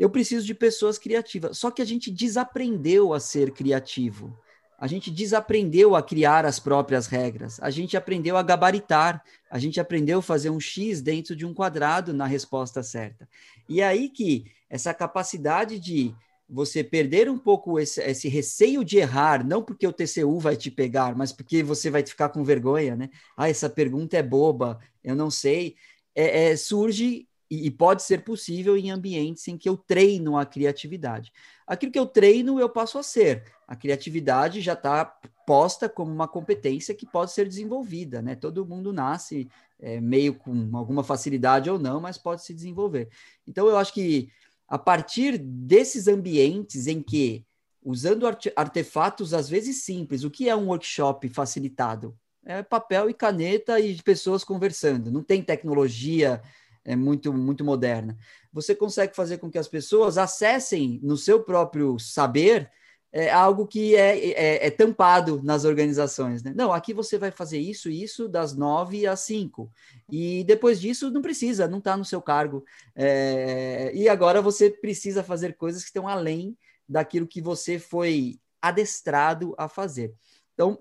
Eu 0.01 0.09
preciso 0.09 0.47
de 0.47 0.55
pessoas 0.55 0.97
criativas. 0.99 1.59
Só 1.59 1.71
que 1.71 1.83
a 1.83 1.85
gente 1.85 2.11
desaprendeu 2.11 3.13
a 3.13 3.21
ser 3.21 3.51
criativo. 3.51 4.35
A 4.79 4.87
gente 4.87 5.11
desaprendeu 5.11 5.95
a 5.95 6.03
criar 6.03 6.47
as 6.47 6.59
próprias 6.59 7.07
regras, 7.07 7.61
a 7.61 7.69
gente 7.69 7.99
aprendeu 7.99 8.39
a 8.39 8.43
gabaritar, 8.43 9.23
a 9.51 9.59
gente 9.59 9.79
aprendeu 9.79 10.21
a 10.21 10.23
fazer 10.23 10.49
um 10.49 10.59
X 10.59 11.03
dentro 11.03 11.37
de 11.37 11.45
um 11.45 11.53
quadrado 11.53 12.15
na 12.15 12.25
resposta 12.25 12.83
certa. 12.83 13.29
E 13.69 13.83
é 13.83 13.87
aí 13.87 14.09
que 14.09 14.47
essa 14.71 14.95
capacidade 14.95 15.79
de 15.79 16.15
você 16.49 16.83
perder 16.83 17.29
um 17.29 17.39
pouco 17.39 17.79
esse, 17.79 18.01
esse, 18.01 18.27
receio 18.27 18.83
de 18.83 18.97
errar, 18.97 19.47
não 19.47 19.63
porque 19.63 19.87
o 19.87 19.93
TCU 19.93 20.39
vai 20.39 20.57
te 20.57 20.71
pegar, 20.71 21.15
mas 21.15 21.31
porque 21.31 21.63
você 21.63 21.91
vai 21.91 22.05
ficar 22.05 22.31
com 22.31 22.43
vergonha, 22.43 22.97
né? 22.97 23.11
Ah, 23.37 23.51
essa 23.51 23.69
pergunta 23.69 24.17
é 24.17 24.23
boba, 24.23 24.81
eu 25.05 25.15
não 25.15 25.31
sei. 25.31 25.77
É, 26.15 26.53
é, 26.53 26.57
surge 26.57 27.29
e, 27.51 27.67
e 27.67 27.71
pode 27.71 28.03
ser 28.03 28.23
possível 28.23 28.77
em 28.77 28.91
ambientes 28.91 29.47
em 29.49 29.59
que 29.59 29.69
eu 29.69 29.77
treino 29.77 30.39
a 30.39 30.47
criatividade. 30.47 31.33
Aquilo 31.67 31.91
que 31.91 31.99
eu 31.99 32.07
treino, 32.07 32.61
eu 32.61 32.69
passo 32.69 32.97
a 32.99 33.03
ser. 33.03 33.45
A 33.67 33.75
criatividade 33.75 34.61
já 34.61 34.75
está 34.75 35.05
posta 35.47 35.89
como 35.89 36.13
uma 36.13 36.29
competência 36.29 36.95
que 36.95 37.05
pode 37.05 37.33
ser 37.33 37.49
desenvolvida, 37.49 38.23
né? 38.23 38.37
Todo 38.37 38.65
mundo 38.65 38.93
nasce 38.93 39.49
é, 39.81 40.01
meio 40.01 40.35
com 40.35 40.77
alguma 40.77 41.03
facilidade 41.03 41.69
ou 41.69 41.79
não, 41.79 42.01
mas 42.01 42.17
pode 42.17 42.45
se 42.45 42.55
desenvolver. 42.55 43.09
Então, 43.47 43.67
eu 43.67 43.77
acho 43.77 43.93
que 43.93 44.31
a 44.69 44.79
partir 44.79 45.37
desses 45.37 46.07
ambientes 46.07 46.87
em 46.87 47.03
que, 47.03 47.45
usando 47.83 48.27
artefatos 48.55 49.35
às 49.35 49.49
vezes 49.49 49.83
simples, 49.83 50.23
o 50.23 50.31
que 50.31 50.49
é 50.49 50.55
um 50.55 50.69
workshop 50.69 51.29
facilitado? 51.29 52.17
É 52.45 52.63
papel 52.63 53.11
e 53.11 53.15
caneta 53.15 53.81
e 53.81 54.01
pessoas 54.03 54.45
conversando. 54.45 55.11
Não 55.11 55.23
tem 55.23 55.43
tecnologia 55.43 56.41
é 56.85 56.97
muito, 56.97 57.33
muito 57.33 57.65
moderna. 57.65 58.17
Você 58.53 58.75
consegue 58.75 59.15
fazer 59.15 59.39
com 59.39 59.51
que 59.51 59.59
as 59.59 59.69
pessoas 59.69 60.19
acessem 60.19 61.01
no 61.03 61.17
seu 61.17 61.43
próprio 61.43 61.99
saber 61.99 62.71
é, 63.13 63.31
algo 63.31 63.67
que 63.67 63.97
é, 63.97 64.31
é, 64.31 64.67
é, 64.67 64.71
tampado 64.71 65.43
nas 65.43 65.65
organizações. 65.65 66.43
Né? 66.43 66.53
Não, 66.55 66.73
aqui 66.73 66.95
você 66.95 67.19
vai 67.19 67.31
fazer 67.31 67.59
isso 67.59 67.91
e 67.91 68.03
isso 68.03 68.29
das 68.29 68.57
nove 68.57 69.07
às 69.07 69.21
cinco. 69.21 69.71
E 70.09 70.45
depois 70.45 70.81
disso 70.81 71.11
não 71.11 71.21
precisa, 71.21 71.67
não 71.67 71.79
está 71.79 71.97
no 71.97 72.05
seu 72.05 72.23
cargo. 72.23 72.65
É, 72.95 73.91
e 73.95 74.09
agora 74.09 74.41
você 74.41 74.71
precisa 74.71 75.25
fazer 75.25 75.57
coisas 75.57 75.83
que 75.83 75.89
estão 75.89 76.07
além 76.07 76.57
daquilo 76.89 77.27
que 77.27 77.41
você 77.41 77.79
foi 77.79 78.39
adestrado 78.63 79.55
a 79.59 79.69
fazer. 79.69 80.15
Então, 80.55 80.79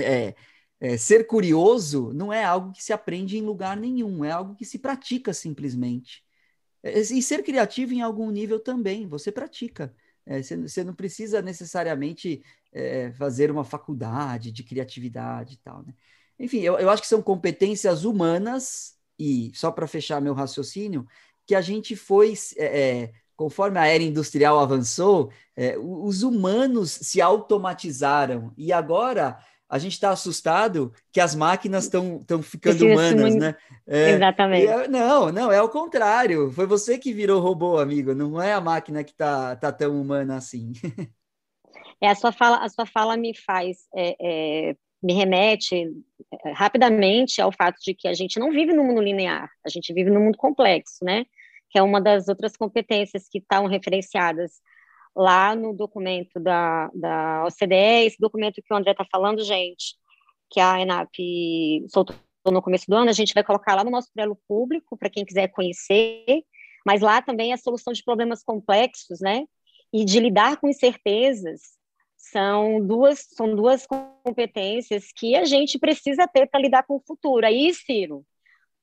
é, 0.00 0.34
é, 0.82 0.96
ser 0.96 1.28
curioso 1.28 2.12
não 2.12 2.32
é 2.32 2.42
algo 2.42 2.72
que 2.72 2.82
se 2.82 2.92
aprende 2.92 3.38
em 3.38 3.40
lugar 3.40 3.76
nenhum, 3.76 4.24
é 4.24 4.32
algo 4.32 4.56
que 4.56 4.64
se 4.64 4.80
pratica 4.80 5.32
simplesmente. 5.32 6.24
É, 6.82 6.98
e 6.98 7.22
ser 7.22 7.44
criativo 7.44 7.94
em 7.94 8.02
algum 8.02 8.28
nível 8.32 8.58
também, 8.58 9.06
você 9.06 9.30
pratica. 9.30 9.94
É, 10.26 10.42
você, 10.42 10.56
você, 10.56 10.82
não 10.82 10.92
precisa 10.92 11.40
necessariamente 11.40 12.42
é, 12.72 13.12
fazer 13.12 13.48
uma 13.48 13.62
faculdade 13.62 14.50
de 14.50 14.64
criatividade 14.64 15.54
e 15.54 15.56
tal. 15.58 15.84
Né? 15.84 15.94
Enfim, 16.36 16.58
eu, 16.62 16.76
eu 16.76 16.90
acho 16.90 17.02
que 17.02 17.08
são 17.08 17.22
competências 17.22 18.04
humanas, 18.04 18.96
e 19.16 19.52
só 19.54 19.70
para 19.70 19.86
fechar 19.86 20.20
meu 20.20 20.34
raciocínio, 20.34 21.06
que 21.46 21.54
a 21.54 21.60
gente 21.60 21.94
foi 21.94 22.34
é, 22.56 23.12
conforme 23.36 23.78
a 23.78 23.86
era 23.86 24.02
industrial 24.02 24.58
avançou, 24.58 25.30
os 25.80 26.22
humanos 26.22 26.90
se 26.90 27.20
automatizaram 27.20 28.52
e 28.56 28.72
agora 28.72 29.38
a 29.72 29.78
gente 29.78 29.94
está 29.94 30.10
assustado 30.10 30.92
que 31.10 31.18
as 31.18 31.34
máquinas 31.34 31.84
estão 31.84 32.42
ficando 32.42 32.84
humanas, 32.84 33.34
né? 33.34 33.56
É, 33.86 34.10
Exatamente. 34.10 34.66
É, 34.66 34.86
não, 34.86 35.32
não, 35.32 35.50
é 35.50 35.62
o 35.62 35.68
contrário. 35.70 36.52
Foi 36.52 36.66
você 36.66 36.98
que 36.98 37.10
virou 37.10 37.40
robô, 37.40 37.78
amigo. 37.78 38.14
Não 38.14 38.40
é 38.40 38.52
a 38.52 38.60
máquina 38.60 39.02
que 39.02 39.12
está 39.12 39.56
tá 39.56 39.72
tão 39.72 39.98
humana 39.98 40.36
assim. 40.36 40.72
É, 42.02 42.08
a 42.10 42.16
sua 42.16 42.32
fala, 42.32 42.56
a 42.56 42.68
sua 42.68 42.84
fala 42.84 43.16
me 43.16 43.32
faz, 43.32 43.86
é, 43.94 44.16
é, 44.20 44.76
me 45.00 45.12
remete 45.12 45.88
é, 46.44 46.50
rapidamente 46.50 47.40
ao 47.40 47.52
fato 47.52 47.76
de 47.80 47.94
que 47.94 48.08
a 48.08 48.12
gente 48.12 48.40
não 48.40 48.50
vive 48.50 48.72
no 48.72 48.82
mundo 48.82 49.00
linear, 49.00 49.48
a 49.64 49.68
gente 49.68 49.92
vive 49.94 50.10
no 50.10 50.18
mundo 50.18 50.36
complexo, 50.36 51.04
né? 51.04 51.24
Que 51.70 51.78
é 51.78 51.82
uma 51.82 52.00
das 52.00 52.26
outras 52.26 52.56
competências 52.56 53.28
que 53.28 53.38
estão 53.38 53.66
referenciadas 53.68 54.60
lá 55.14 55.54
no 55.54 55.74
documento 55.74 56.40
da, 56.40 56.90
da 56.94 57.44
OCDE, 57.44 58.06
esse 58.06 58.16
documento 58.18 58.62
que 58.62 58.72
o 58.72 58.76
André 58.76 58.92
está 58.92 59.04
falando, 59.10 59.44
gente, 59.44 59.94
que 60.50 60.60
a 60.60 60.80
ENAP 60.80 61.16
soltou 61.88 62.16
no 62.46 62.62
começo 62.62 62.86
do 62.88 62.96
ano, 62.96 63.10
a 63.10 63.14
gente 63.14 63.34
vai 63.34 63.44
colocar 63.44 63.74
lá 63.74 63.84
no 63.84 63.90
nosso 63.90 64.10
Trello 64.12 64.38
público, 64.48 64.96
para 64.96 65.10
quem 65.10 65.24
quiser 65.24 65.48
conhecer, 65.48 66.42
mas 66.84 67.00
lá 67.00 67.22
também 67.22 67.52
a 67.52 67.56
solução 67.56 67.92
de 67.92 68.02
problemas 68.02 68.42
complexos, 68.42 69.20
né? 69.20 69.44
E 69.92 70.04
de 70.04 70.18
lidar 70.18 70.56
com 70.58 70.68
incertezas 70.68 71.60
são 72.16 72.84
duas, 72.84 73.26
são 73.34 73.54
duas 73.54 73.86
competências 73.86 75.06
que 75.14 75.36
a 75.36 75.44
gente 75.44 75.78
precisa 75.78 76.26
ter 76.26 76.46
para 76.48 76.60
lidar 76.60 76.84
com 76.84 76.96
o 76.96 77.02
futuro. 77.06 77.44
Aí, 77.46 77.72
Ciro, 77.74 78.24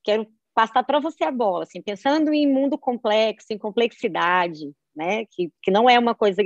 quero 0.04 0.28
passar 0.54 0.84
para 0.84 1.00
você 1.00 1.24
a 1.24 1.32
bola, 1.32 1.64
assim, 1.64 1.82
pensando 1.82 2.34
em 2.34 2.52
mundo 2.52 2.78
complexo, 2.78 3.48
em 3.52 3.58
complexidade, 3.58 4.72
né? 4.96 5.26
Que, 5.26 5.52
que 5.62 5.72
não 5.72 5.90
é 5.90 5.98
uma 5.98 6.16
coisa. 6.16 6.42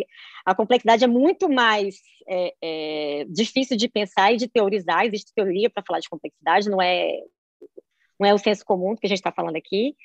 A 0.46 0.56
complexidade 0.56 1.04
é 1.04 1.08
muito 1.08 1.50
mais 1.50 1.98
é, 2.28 2.54
é, 2.62 3.26
difícil 3.30 3.78
de 3.78 3.88
pensar 3.88 4.34
e 4.34 4.38
de 4.38 4.48
teorizar. 4.48 5.06
Existe 5.06 5.34
teoria 5.34 5.70
para 5.70 5.84
falar 5.86 6.00
de 6.00 6.10
complexidade, 6.10 6.70
não 6.70 6.82
é 6.82 7.20
não 8.20 8.30
é 8.30 8.34
o 8.34 8.38
senso 8.38 8.64
comum 8.64 8.96
que 8.96 9.06
a 9.06 9.10
gente 9.10 9.20
está 9.20 9.32
falando 9.32 9.56
aqui. 9.56 9.96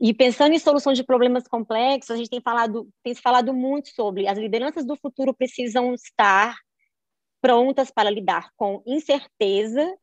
E 0.00 0.12
pensando 0.12 0.52
em 0.52 0.58
solução 0.58 0.92
de 0.92 1.04
problemas 1.04 1.46
complexos, 1.48 2.10
a 2.10 2.16
gente 2.16 2.30
tem 2.30 2.40
falado 2.40 2.88
tem 3.02 3.14
se 3.14 3.20
falado 3.22 3.54
muito 3.54 3.88
sobre 3.90 4.26
as 4.28 4.38
lideranças 4.38 4.84
do 4.84 4.96
futuro 4.96 5.34
precisam 5.34 5.94
estar 5.94 6.56
prontas 7.40 7.90
para 7.90 8.10
lidar 8.10 8.50
com 8.56 8.82
incerteza 8.86 9.96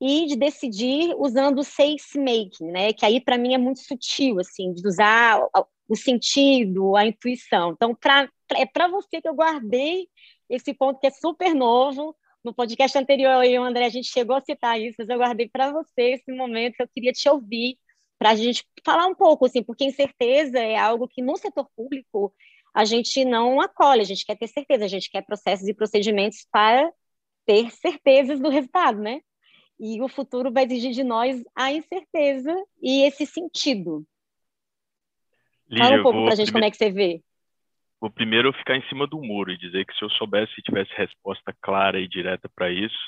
e 0.00 0.26
de 0.26 0.36
decidir 0.36 1.14
usando 1.16 1.60
o 1.60 1.64
sense 1.64 2.18
making, 2.18 2.70
né? 2.70 2.92
Que 2.92 3.06
aí 3.06 3.20
para 3.20 3.38
mim 3.38 3.54
é 3.54 3.58
muito 3.58 3.80
sutil, 3.80 4.38
assim, 4.38 4.72
de 4.72 4.86
usar 4.86 5.40
o 5.88 5.96
sentido, 5.96 6.96
a 6.96 7.06
intuição. 7.06 7.72
Então, 7.72 7.94
pra, 7.94 8.28
é 8.54 8.66
para 8.66 8.88
você 8.88 9.20
que 9.20 9.28
eu 9.28 9.34
guardei 9.34 10.08
esse 10.48 10.74
ponto 10.74 11.00
que 11.00 11.06
é 11.06 11.10
super 11.10 11.54
novo. 11.54 12.16
No 12.44 12.54
podcast 12.54 12.96
anterior, 12.96 13.44
eu 13.44 13.50
e 13.52 13.58
o 13.58 13.64
André, 13.64 13.86
a 13.86 13.90
gente 13.90 14.08
chegou 14.08 14.36
a 14.36 14.40
citar 14.40 14.80
isso, 14.80 14.96
mas 14.98 15.08
eu 15.08 15.18
guardei 15.18 15.48
para 15.48 15.72
você 15.72 16.12
esse 16.12 16.32
momento. 16.32 16.76
Eu 16.78 16.88
queria 16.88 17.12
te 17.12 17.28
ouvir 17.28 17.78
para 18.18 18.30
a 18.30 18.34
gente 18.34 18.64
falar 18.84 19.06
um 19.06 19.14
pouco, 19.14 19.46
assim, 19.46 19.62
porque 19.62 19.84
incerteza 19.84 20.58
é 20.58 20.76
algo 20.76 21.08
que 21.08 21.22
no 21.22 21.36
setor 21.36 21.68
público 21.76 22.32
a 22.74 22.84
gente 22.84 23.24
não 23.24 23.60
acolhe, 23.60 24.02
a 24.02 24.04
gente 24.04 24.24
quer 24.24 24.36
ter 24.36 24.48
certeza, 24.48 24.84
a 24.84 24.88
gente 24.88 25.10
quer 25.10 25.22
processos 25.22 25.66
e 25.66 25.74
procedimentos 25.74 26.46
para 26.50 26.90
ter 27.46 27.70
certezas 27.70 28.38
do 28.40 28.50
resultado, 28.50 29.00
né? 29.00 29.20
E 29.78 30.00
o 30.02 30.08
futuro 30.08 30.52
vai 30.52 30.64
exigir 30.64 30.92
de 30.92 31.04
nós 31.04 31.42
a 31.54 31.72
incerteza 31.72 32.54
e 32.80 33.02
esse 33.02 33.26
sentido. 33.26 34.06
Lígia, 35.68 35.86
Fala 35.86 36.00
um 36.00 36.02
pouco 36.02 36.24
para 36.24 36.32
a 36.32 36.36
gente 36.36 36.46
prime... 36.46 36.52
como 36.52 36.64
é 36.64 36.70
que 36.70 36.76
você 36.76 36.90
vê. 36.90 37.20
Vou 38.00 38.10
primeiro 38.10 38.52
ficar 38.52 38.76
em 38.76 38.86
cima 38.88 39.06
do 39.06 39.20
muro 39.20 39.50
e 39.50 39.58
dizer 39.58 39.84
que 39.86 39.94
se 39.94 40.04
eu 40.04 40.10
soubesse 40.10 40.52
e 40.58 40.62
tivesse 40.62 40.92
resposta 40.96 41.54
clara 41.62 41.98
e 41.98 42.08
direta 42.08 42.48
para 42.54 42.70
isso, 42.70 42.98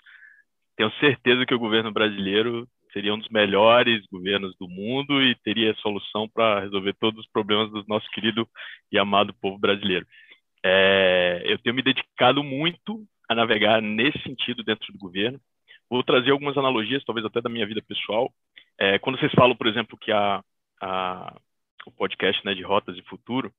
tenho 0.77 0.91
certeza 0.99 1.45
que 1.45 1.55
o 1.55 1.59
governo 1.59 1.93
brasileiro 1.93 2.67
seria 2.93 3.15
um 3.15 3.19
dos 3.19 3.29
melhores 3.29 4.05
governos 4.11 4.57
do 4.59 4.69
mundo 4.69 5.23
e 5.23 5.35
teria 5.37 5.75
solução 5.75 6.29
para 6.29 6.61
resolver 6.61 6.95
todos 6.95 7.21
os 7.21 7.31
problemas 7.31 7.71
do 7.71 7.85
nosso 7.87 8.09
querido 8.11 8.49
e 8.91 8.99
amado 8.99 9.35
povo 9.35 9.59
brasileiro. 9.59 10.07
É, 10.65 11.43
eu 11.45 11.59
tenho 11.59 11.77
me 11.77 11.83
dedicado 11.83 12.43
muito 12.43 13.05
a 13.29 13.35
navegar 13.35 13.83
nesse 13.83 14.19
sentido 14.23 14.65
dentro 14.65 14.93
do 14.93 14.99
governo. 14.99 15.39
Vou 15.91 16.03
trazer 16.03 16.31
algumas 16.31 16.57
analogias, 16.57 17.05
talvez 17.05 17.27
até 17.27 17.41
da 17.41 17.51
minha 17.51 17.67
vida 17.67 17.83
pessoal. 17.87 18.33
É, 18.79 18.99
quando 18.99 19.19
vocês 19.19 19.33
falam, 19.33 19.57
por 19.57 19.67
exemplo, 19.67 19.99
que 19.99 20.11
a, 20.13 20.43
a, 20.81 21.37
o 21.87 21.93
podcast 21.93 22.45
né, 22.45 22.55
de 22.55 22.63
Rotas 22.63 22.97
e 22.97 23.03
Futuro, 23.03 23.53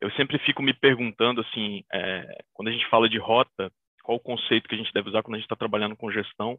eu 0.00 0.10
sempre 0.12 0.38
fico 0.40 0.62
me 0.62 0.74
perguntando, 0.74 1.40
assim, 1.40 1.82
é, 1.92 2.44
quando 2.52 2.68
a 2.68 2.72
gente 2.72 2.88
fala 2.88 3.08
de 3.08 3.18
rota, 3.18 3.72
qual 4.02 4.18
o 4.18 4.20
conceito 4.20 4.68
que 4.68 4.74
a 4.74 4.78
gente 4.78 4.92
deve 4.92 5.08
usar 5.08 5.22
quando 5.22 5.34
a 5.34 5.38
gente 5.38 5.46
está 5.46 5.56
trabalhando 5.56 5.96
com 5.96 6.12
gestão 6.12 6.58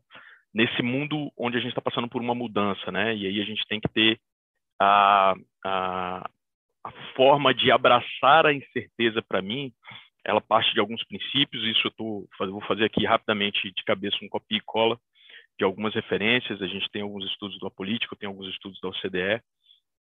nesse 0.53 0.82
mundo 0.82 1.32
onde 1.38 1.58
a 1.58 1.60
gente 1.60 1.70
está 1.70 1.82
passando 1.82 2.10
por 2.10 2.22
uma 2.22 2.34
mudança, 2.34 2.91
né? 2.91 3.15
E 3.15 3.27
aí 3.27 3.41
a 3.41 3.46
gente 3.46 3.65
tem 3.67 3.79
que 3.79 3.89
ter 3.89 4.20
a, 4.79 5.36
a, 5.63 6.29
a 6.84 6.91
forma 7.15 7.53
de 7.53 7.72
abraçar 7.72 8.46
a 8.46 8.53
incerteza 8.53 9.22
para 9.22 9.42
mim, 9.42 9.72
ela 10.25 10.42
parte 10.42 10.74
de 10.74 10.79
alguns 10.79 11.03
princípios, 11.05 11.64
isso 11.64 11.88
eu 11.88 11.92
tô, 11.92 12.27
vou 12.40 12.61
fazer 12.61 12.85
aqui 12.85 13.05
rapidamente 13.05 13.72
de 13.72 13.83
cabeça 13.85 14.18
um 14.22 14.27
copia 14.27 14.57
e 14.57 14.61
cola 14.61 15.00
de 15.57 15.64
algumas 15.64 15.94
referências, 15.94 16.61
a 16.61 16.68
gente 16.68 16.90
tem 16.92 17.01
alguns 17.01 17.25
estudos 17.25 17.57
da 17.59 17.70
política, 17.70 18.16
tem 18.16 18.27
alguns 18.27 18.48
estudos 18.50 18.79
da 18.81 18.90
OCDE, 18.90 19.42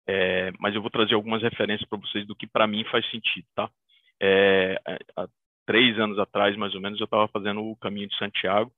é, 0.07 0.51
mas 0.59 0.75
eu 0.75 0.81
vou 0.81 0.89
trazer 0.89 1.15
algumas 1.15 1.41
referências 1.41 1.87
para 1.89 1.99
vocês 1.99 2.25
do 2.27 2.35
que 2.35 2.47
para 2.47 2.67
mim 2.67 2.83
faz 2.85 3.09
sentido, 3.09 3.45
tá? 3.55 3.69
É, 4.21 4.79
há 5.15 5.27
três 5.65 5.99
anos 5.99 6.19
atrás, 6.19 6.55
mais 6.55 6.75
ou 6.75 6.81
menos, 6.81 6.99
eu 6.99 7.05
estava 7.05 7.27
fazendo 7.27 7.63
o 7.63 7.75
caminho 7.75 8.07
de 8.07 8.17
Santiago 8.17 8.71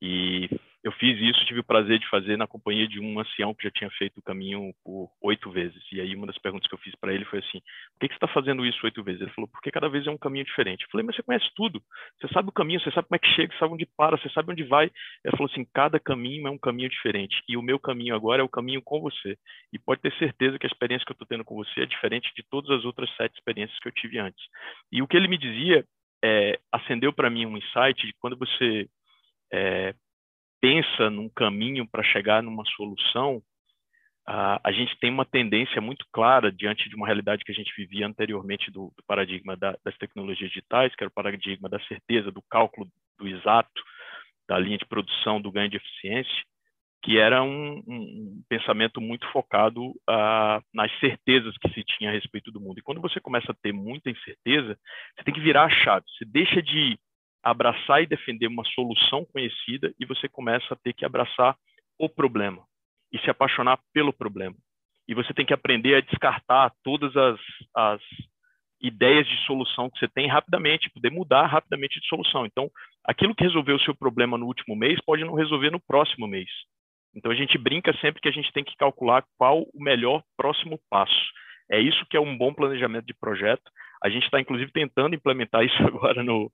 e 0.00 0.48
eu 0.84 0.90
fiz 0.92 1.16
isso, 1.20 1.44
tive 1.46 1.60
o 1.60 1.64
prazer 1.64 1.98
de 2.00 2.08
fazer 2.08 2.36
na 2.36 2.46
companhia 2.46 2.88
de 2.88 2.98
um 2.98 3.20
ancião 3.20 3.54
que 3.54 3.62
já 3.62 3.70
tinha 3.70 3.90
feito 3.90 4.18
o 4.18 4.22
caminho 4.22 4.74
por 4.84 5.08
oito 5.22 5.48
vezes. 5.48 5.80
E 5.92 6.00
aí 6.00 6.14
uma 6.16 6.26
das 6.26 6.38
perguntas 6.38 6.68
que 6.68 6.74
eu 6.74 6.78
fiz 6.78 6.92
para 6.96 7.14
ele 7.14 7.24
foi 7.24 7.38
assim: 7.38 7.60
por 7.60 8.00
que, 8.00 8.08
que 8.08 8.14
você 8.14 8.24
está 8.24 8.26
fazendo 8.28 8.66
isso 8.66 8.84
oito 8.84 9.02
vezes? 9.02 9.22
Ele 9.22 9.30
falou: 9.30 9.48
porque 9.48 9.70
cada 9.70 9.88
vez 9.88 10.04
é 10.06 10.10
um 10.10 10.18
caminho 10.18 10.44
diferente. 10.44 10.82
Eu 10.82 10.90
falei: 10.90 11.06
mas 11.06 11.14
você 11.14 11.22
conhece 11.22 11.48
tudo, 11.54 11.80
você 12.20 12.26
sabe 12.32 12.48
o 12.48 12.52
caminho, 12.52 12.80
você 12.80 12.90
sabe 12.90 13.06
como 13.06 13.16
é 13.16 13.18
que 13.20 13.28
chega, 13.28 13.52
você 13.52 13.58
sabe 13.60 13.74
onde 13.74 13.86
para, 13.96 14.18
você 14.18 14.28
sabe 14.30 14.50
onde 14.50 14.64
vai. 14.64 14.90
Ele 15.24 15.36
falou 15.36 15.48
assim: 15.50 15.64
cada 15.72 16.00
caminho 16.00 16.48
é 16.48 16.50
um 16.50 16.58
caminho 16.58 16.88
diferente. 16.88 17.40
E 17.48 17.56
o 17.56 17.62
meu 17.62 17.78
caminho 17.78 18.16
agora 18.16 18.42
é 18.42 18.44
o 18.44 18.48
caminho 18.48 18.82
com 18.82 19.00
você. 19.00 19.38
E 19.72 19.78
pode 19.78 20.00
ter 20.00 20.12
certeza 20.18 20.58
que 20.58 20.66
a 20.66 20.70
experiência 20.70 21.06
que 21.06 21.12
eu 21.12 21.14
estou 21.14 21.28
tendo 21.28 21.44
com 21.44 21.54
você 21.54 21.82
é 21.82 21.86
diferente 21.86 22.32
de 22.34 22.42
todas 22.50 22.70
as 22.76 22.84
outras 22.84 23.08
sete 23.16 23.34
experiências 23.34 23.78
que 23.78 23.86
eu 23.86 23.92
tive 23.92 24.18
antes. 24.18 24.44
E 24.90 25.00
o 25.00 25.06
que 25.06 25.16
ele 25.16 25.28
me 25.28 25.38
dizia 25.38 25.84
é, 26.24 26.58
acendeu 26.72 27.12
para 27.12 27.30
mim 27.30 27.46
um 27.46 27.56
insight 27.56 28.04
de 28.04 28.12
quando 28.14 28.36
você 28.36 28.88
é, 29.52 29.94
pensa 30.62 31.10
num 31.10 31.28
caminho 31.28 31.86
para 31.86 32.04
chegar 32.04 32.40
numa 32.40 32.64
solução, 32.76 33.42
a, 34.24 34.70
gente 34.70 34.96
tem 35.00 35.10
uma 35.10 35.24
tendência 35.24 35.80
muito 35.80 36.06
clara 36.12 36.52
diante 36.52 36.88
de 36.88 36.94
uma 36.94 37.06
realidade 37.06 37.44
que 37.44 37.50
a 37.50 37.54
gente 37.54 37.74
vivia 37.76 38.06
anteriormente 38.06 38.70
do, 38.70 38.92
do 38.96 39.02
paradigma 39.04 39.56
da, 39.56 39.76
das 39.84 39.96
tecnologias 39.98 40.48
digitais, 40.48 40.94
que 40.94 41.02
era 41.02 41.10
o 41.10 41.14
paradigma 41.14 41.68
da 41.68 41.80
certeza, 41.80 42.30
do 42.30 42.40
cálculo 42.48 42.88
do 43.18 43.26
exato, 43.26 43.82
da 44.48 44.56
linha 44.58 44.78
de 44.78 44.86
produção, 44.86 45.40
do 45.40 45.50
ganho 45.50 45.68
de 45.68 45.76
eficiência, 45.76 46.44
que 47.02 47.18
era 47.18 47.42
um, 47.42 47.82
um 47.84 48.42
pensamento 48.48 49.00
muito 49.00 49.26
focado 49.32 49.86
uh, 49.88 50.62
nas 50.72 50.96
certezas 51.00 51.56
que 51.58 51.68
se 51.70 51.82
tinha 51.82 52.10
a 52.10 52.12
respeito 52.12 52.52
do 52.52 52.60
mundo. 52.60 52.78
E 52.78 52.82
quando 52.82 53.00
você 53.00 53.18
começa 53.18 53.50
a 53.50 53.56
ter 53.60 53.72
muita 53.72 54.08
incerteza, 54.08 54.78
você 55.16 55.24
tem 55.24 55.34
que 55.34 55.40
virar 55.40 55.64
a 55.64 55.70
chave. 55.70 56.06
Você 56.16 56.24
deixa 56.24 56.62
de 56.62 56.96
abraçar 57.42 58.02
e 58.02 58.06
defender 58.06 58.46
uma 58.46 58.64
solução 58.64 59.24
conhecida 59.24 59.92
e 59.98 60.06
você 60.06 60.28
começa 60.28 60.74
a 60.74 60.76
ter 60.76 60.92
que 60.92 61.04
abraçar 61.04 61.56
o 61.98 62.08
problema 62.08 62.62
e 63.12 63.18
se 63.18 63.30
apaixonar 63.30 63.78
pelo 63.92 64.12
problema. 64.12 64.56
E 65.08 65.14
você 65.14 65.34
tem 65.34 65.44
que 65.44 65.52
aprender 65.52 65.96
a 65.96 66.00
descartar 66.00 66.72
todas 66.82 67.14
as, 67.16 67.40
as 67.74 68.00
ideias 68.80 69.26
de 69.26 69.36
solução 69.44 69.90
que 69.90 69.98
você 69.98 70.08
tem 70.08 70.28
rapidamente, 70.28 70.90
poder 70.90 71.10
mudar 71.10 71.46
rapidamente 71.46 72.00
de 72.00 72.06
solução. 72.06 72.46
Então, 72.46 72.70
aquilo 73.04 73.34
que 73.34 73.44
resolveu 73.44 73.76
o 73.76 73.80
seu 73.80 73.94
problema 73.94 74.38
no 74.38 74.46
último 74.46 74.76
mês 74.76 74.98
pode 75.04 75.24
não 75.24 75.34
resolver 75.34 75.70
no 75.70 75.80
próximo 75.80 76.26
mês. 76.26 76.48
Então, 77.14 77.30
a 77.30 77.34
gente 77.34 77.58
brinca 77.58 77.92
sempre 77.98 78.22
que 78.22 78.28
a 78.28 78.32
gente 78.32 78.52
tem 78.52 78.64
que 78.64 78.76
calcular 78.76 79.24
qual 79.36 79.62
o 79.62 79.82
melhor 79.82 80.22
próximo 80.36 80.80
passo. 80.88 81.30
É 81.70 81.78
isso 81.78 82.06
que 82.08 82.16
é 82.16 82.20
um 82.20 82.36
bom 82.36 82.54
planejamento 82.54 83.06
de 83.06 83.14
projeto. 83.14 83.70
A 84.02 84.08
gente 84.08 84.24
está, 84.24 84.40
inclusive, 84.40 84.72
tentando 84.72 85.14
implementar 85.14 85.64
isso 85.64 85.76
agora 85.86 86.22
no, 86.22 86.50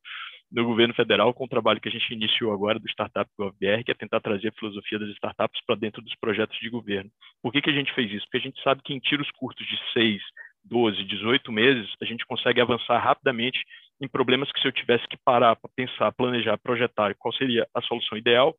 no 0.50 0.64
governo 0.64 0.94
federal 0.94 1.32
com 1.34 1.44
o 1.44 1.48
trabalho 1.48 1.80
que 1.80 1.88
a 1.88 1.92
gente 1.92 2.12
iniciou 2.12 2.52
agora 2.52 2.78
do 2.78 2.88
Startup 2.88 3.30
GovBR, 3.38 3.84
que 3.84 3.90
é 3.90 3.94
tentar 3.94 4.20
trazer 4.20 4.48
a 4.48 4.52
filosofia 4.52 4.98
das 4.98 5.10
startups 5.10 5.60
para 5.66 5.76
dentro 5.76 6.00
dos 6.00 6.14
projetos 6.16 6.58
de 6.58 6.70
governo. 6.70 7.10
Por 7.42 7.52
que, 7.52 7.60
que 7.60 7.70
a 7.70 7.72
gente 7.72 7.92
fez 7.94 8.10
isso? 8.10 8.24
Porque 8.24 8.38
a 8.38 8.50
gente 8.50 8.62
sabe 8.62 8.82
que 8.82 8.94
em 8.94 8.98
tiros 8.98 9.30
curtos 9.32 9.66
de 9.66 9.78
6, 9.92 10.22
12, 10.64 11.04
18 11.04 11.52
meses, 11.52 11.90
a 12.00 12.04
gente 12.04 12.26
consegue 12.26 12.60
avançar 12.60 12.98
rapidamente 12.98 13.62
em 14.00 14.08
problemas 14.08 14.50
que 14.52 14.60
se 14.60 14.68
eu 14.68 14.72
tivesse 14.72 15.06
que 15.08 15.16
parar 15.18 15.56
para 15.56 15.70
pensar, 15.74 16.12
planejar, 16.12 16.56
projetar 16.58 17.14
qual 17.16 17.32
seria 17.34 17.66
a 17.74 17.82
solução 17.82 18.16
ideal, 18.16 18.56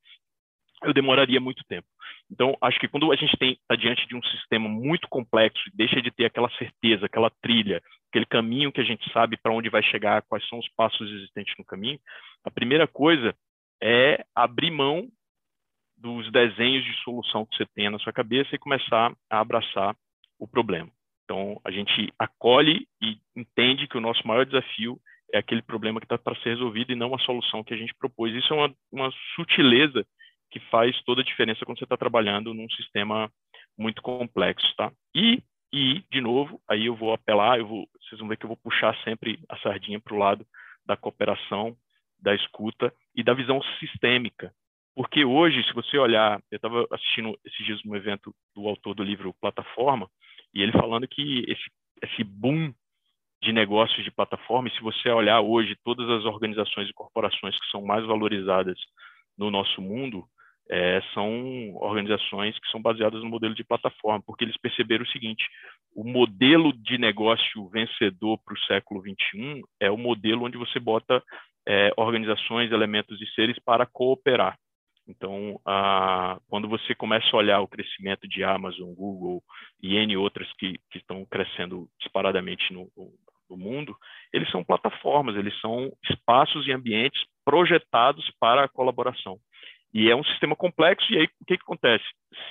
eu 0.84 0.94
demoraria 0.94 1.40
muito 1.40 1.64
tempo. 1.68 1.88
Então, 2.32 2.56
acho 2.62 2.80
que 2.80 2.88
quando 2.88 3.12
a 3.12 3.16
gente 3.16 3.34
está 3.34 3.76
diante 3.76 4.08
de 4.08 4.16
um 4.16 4.22
sistema 4.22 4.70
muito 4.70 5.08
complexo, 5.08 5.64
deixa 5.74 6.02
de 6.02 6.12
ter 6.12 6.26
aquela 6.26 6.50
certeza, 6.52 7.08
aquela 7.08 7.32
trilha, 7.42 7.82
aquele 8.10 8.26
caminho 8.26 8.72
que 8.72 8.80
a 8.80 8.84
gente 8.84 9.12
sabe 9.12 9.36
para 9.36 9.54
onde 9.54 9.70
vai 9.70 9.82
chegar, 9.82 10.22
quais 10.24 10.48
são 10.48 10.60
os 10.60 10.70
passos 10.70 11.10
existentes 11.10 11.56
no 11.58 11.66
caminho, 11.66 12.00
a 12.44 12.52
primeira 12.52 12.88
coisa 12.88 13.36
é 13.82 14.24
abrir 14.36 14.70
mão 14.70 15.10
dos 15.98 16.32
desenhos 16.32 16.86
de 16.86 16.94
solução 17.04 17.46
que 17.46 17.58
você 17.58 17.66
tem 17.76 17.90
na 17.90 18.00
sua 18.00 18.14
cabeça 18.14 18.56
e 18.56 18.60
começar 18.60 19.12
a 19.30 19.40
abraçar 19.40 19.96
o 20.38 20.48
problema. 20.48 20.90
Então, 21.26 21.60
a 21.64 21.72
gente 21.72 22.12
acolhe 22.18 22.88
e 23.02 23.18
entende 23.36 23.88
que 23.88 23.98
o 23.98 24.02
nosso 24.02 24.26
maior 24.28 24.46
desafio 24.46 25.00
é 25.34 25.40
aquele 25.40 25.62
problema 25.62 26.00
que 26.00 26.06
está 26.06 26.18
para 26.18 26.36
ser 26.42 26.50
resolvido 26.50 26.92
e 26.92 26.96
não 26.96 27.14
a 27.14 27.20
solução 27.20 27.64
que 27.64 27.74
a 27.74 27.78
gente 27.78 27.94
propôs. 27.96 28.34
Isso 28.34 28.52
é 28.54 28.56
uma, 28.56 28.76
uma 28.92 29.12
sutileza 29.36 30.06
que 30.50 30.60
faz 30.72 31.02
toda 31.04 31.22
a 31.22 31.26
diferença 31.26 31.66
quando 31.66 31.78
você 31.78 31.84
está 31.84 31.98
trabalhando 31.98 32.54
num 32.54 32.70
sistema 32.70 33.32
muito 33.78 34.02
complexo, 34.02 34.68
tá? 34.76 34.92
E, 35.16 35.44
e, 35.72 36.04
de 36.12 36.22
novo, 36.22 36.62
aí 36.68 36.88
eu 36.88 36.96
vou 36.96 37.14
apelar, 37.14 37.60
eu 37.60 37.68
vou, 37.68 37.88
vocês 38.02 38.20
vão 38.20 38.28
ver 38.28 38.38
que 38.38 38.46
eu 38.46 38.50
vou 38.50 38.58
puxar 38.58 38.96
sempre 39.04 39.40
a 39.48 39.58
sardinha 39.58 40.00
para 40.00 40.14
o 40.14 40.18
lado 40.18 40.46
da 40.86 40.98
cooperação, 40.98 41.78
da 42.20 42.36
escuta 42.36 42.94
e 43.16 43.24
da 43.24 43.34
visão 43.34 43.62
sistêmica. 43.80 44.54
Porque 44.96 45.24
hoje, 45.24 45.64
se 45.64 45.74
você 45.74 45.98
olhar, 45.98 46.42
eu 46.52 46.58
estava 46.58 46.86
assistindo 46.92 47.40
esses 47.46 47.66
dias 47.66 47.80
um 47.86 47.96
evento 47.96 48.36
do 48.54 48.68
autor 48.68 48.94
do 48.96 49.04
livro 49.04 49.34
Plataforma, 49.40 50.10
e 50.54 50.62
ele 50.62 50.72
falando 50.72 51.08
que 51.08 51.46
esse, 51.48 51.72
esse 52.02 52.24
boom 52.24 52.74
de 53.42 53.54
negócios 53.54 54.04
de 54.04 54.12
plataforma, 54.12 54.68
e 54.68 54.72
se 54.72 54.82
você 54.82 55.10
olhar 55.10 55.40
hoje 55.40 55.78
todas 55.86 56.10
as 56.10 56.26
organizações 56.26 56.90
e 56.90 56.94
corporações 56.94 57.58
que 57.58 57.70
são 57.72 57.86
mais 57.86 58.06
valorizadas 58.06 58.78
no 59.38 59.50
nosso 59.50 59.82
mundo, 59.82 60.28
é, 60.70 61.02
são 61.14 61.76
organizações 61.76 62.58
que 62.60 62.70
são 62.70 62.82
baseadas 62.82 63.24
no 63.24 63.30
modelo 63.30 63.56
de 63.56 63.64
plataforma, 63.64 64.22
porque 64.26 64.44
eles 64.44 64.58
perceberam 64.58 65.04
o 65.04 65.10
seguinte: 65.10 65.44
o 65.96 66.04
modelo 66.04 66.72
de 66.74 66.98
negócio 66.98 67.68
vencedor 67.70 68.38
para 68.46 68.54
o 68.54 68.60
século 68.66 69.02
XXI 69.02 69.64
é 69.80 69.90
o 69.90 69.98
modelo 69.98 70.46
onde 70.46 70.58
você 70.58 70.80
bota 70.80 71.24
é, 71.68 71.92
organizações, 71.98 72.72
elementos 72.72 73.20
e 73.22 73.26
seres 73.34 73.58
para 73.60 73.86
cooperar. 73.86 74.58
Então, 75.08 75.60
a, 75.66 76.40
quando 76.48 76.68
você 76.68 76.94
começa 76.94 77.28
a 77.34 77.38
olhar 77.38 77.62
o 77.62 77.68
crescimento 77.68 78.28
de 78.28 78.44
Amazon, 78.44 78.94
Google 78.94 79.42
e 79.82 79.96
N 79.96 80.16
outras 80.18 80.48
que, 80.54 80.74
que 80.92 81.00
estão 81.00 81.26
crescendo 81.26 81.90
disparadamente 82.00 82.72
no, 82.72 82.88
no 83.50 83.58
mundo, 83.58 83.98
eles 84.32 84.50
são 84.52 84.64
plataformas, 84.64 85.36
eles 85.36 85.60
são 85.60 85.92
espaços 86.12 86.68
e 86.68 86.72
ambientes 86.72 87.20
projetados 87.44 88.30
para 88.40 88.64
a 88.64 88.70
colaboração. 88.70 89.40
E 89.94 90.10
é 90.10 90.16
um 90.16 90.24
sistema 90.24 90.56
complexo, 90.56 91.12
e 91.12 91.18
aí 91.18 91.26
o 91.26 91.46
que, 91.46 91.58
que 91.58 91.64
acontece? 91.64 92.06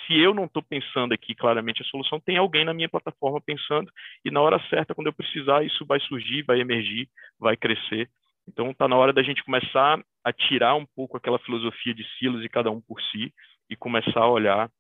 Se 0.07 0.19
eu 0.19 0.35
não 0.35 0.47
estou 0.47 0.63
pensando 0.63 1.13
aqui 1.13 1.35
claramente 1.35 1.83
a 1.83 1.85
solução, 1.85 2.19
tem 2.19 2.37
alguém 2.37 2.65
na 2.65 2.75
minha 2.75 2.89
plataforma 2.89 3.41
pensando, 3.41 3.91
e 4.25 4.31
na 4.31 4.41
hora 4.41 4.61
certa, 4.69 4.95
quando 4.95 5.07
eu 5.07 5.13
precisar, 5.13 5.65
isso 5.65 5.87
vai 5.87 6.01
surgir, 6.01 6.43
vai 6.43 6.61
emergir, 6.61 7.09
vai 7.39 7.57
crescer. 7.57 8.09
Então 8.49 8.71
está 8.71 8.89
na 8.89 8.97
hora 8.97 9.13
da 9.13 9.23
gente 9.23 9.45
começar 9.45 10.03
a 10.25 10.33
tirar 10.33 10.75
um 10.75 10.87
pouco 10.97 11.17
aquela 11.17 11.39
filosofia 11.39 11.95
de 11.95 12.05
silos 12.19 12.45
e 12.45 12.49
cada 12.49 12.71
um 12.71 12.81
por 12.81 13.01
si, 13.03 13.33
e 13.71 13.77
começar 13.77 14.21
a 14.21 14.31
olhar 14.31 14.71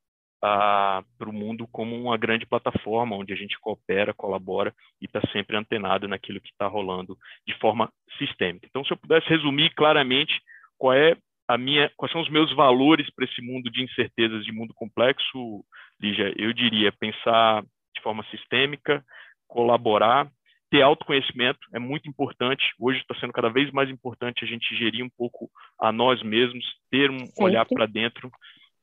para 0.40 1.04
o 1.28 1.32
mundo 1.32 1.66
como 1.66 1.96
uma 1.96 2.16
grande 2.16 2.46
plataforma 2.46 3.16
onde 3.16 3.32
a 3.32 3.36
gente 3.36 3.58
coopera, 3.58 4.14
colabora 4.14 4.72
e 5.00 5.06
está 5.06 5.20
sempre 5.32 5.56
antenado 5.56 6.06
naquilo 6.06 6.40
que 6.40 6.50
está 6.50 6.66
rolando 6.66 7.16
de 7.46 7.54
forma 7.58 7.92
sistêmica. 8.18 8.66
Então, 8.68 8.84
se 8.84 8.92
eu 8.92 8.96
pudesse 8.96 9.28
resumir 9.28 9.70
claramente 9.74 10.40
qual 10.76 10.92
é 10.92 11.16
a 11.48 11.56
minha, 11.56 11.90
quais 11.96 12.12
são 12.12 12.20
os 12.20 12.28
meus 12.28 12.54
valores 12.54 13.08
para 13.14 13.24
esse 13.24 13.40
mundo 13.40 13.70
de 13.70 13.82
incertezas, 13.82 14.44
de 14.44 14.52
mundo 14.52 14.74
complexo, 14.74 15.64
Lígia? 15.98 16.32
Eu 16.36 16.52
diria 16.52 16.92
pensar 16.92 17.62
de 17.94 18.02
forma 18.02 18.22
sistêmica, 18.30 19.02
colaborar, 19.48 20.30
ter 20.70 20.82
autoconhecimento 20.82 21.58
é 21.72 21.78
muito 21.78 22.08
importante. 22.08 22.62
Hoje 22.78 23.00
está 23.00 23.14
sendo 23.18 23.32
cada 23.32 23.48
vez 23.48 23.70
mais 23.72 23.88
importante 23.88 24.44
a 24.44 24.46
gente 24.46 24.76
gerir 24.76 25.02
um 25.02 25.08
pouco 25.08 25.50
a 25.80 25.90
nós 25.90 26.22
mesmos, 26.22 26.64
ter 26.90 27.10
um 27.10 27.18
Sempre. 27.18 27.44
olhar 27.44 27.64
para 27.64 27.86
dentro, 27.86 28.30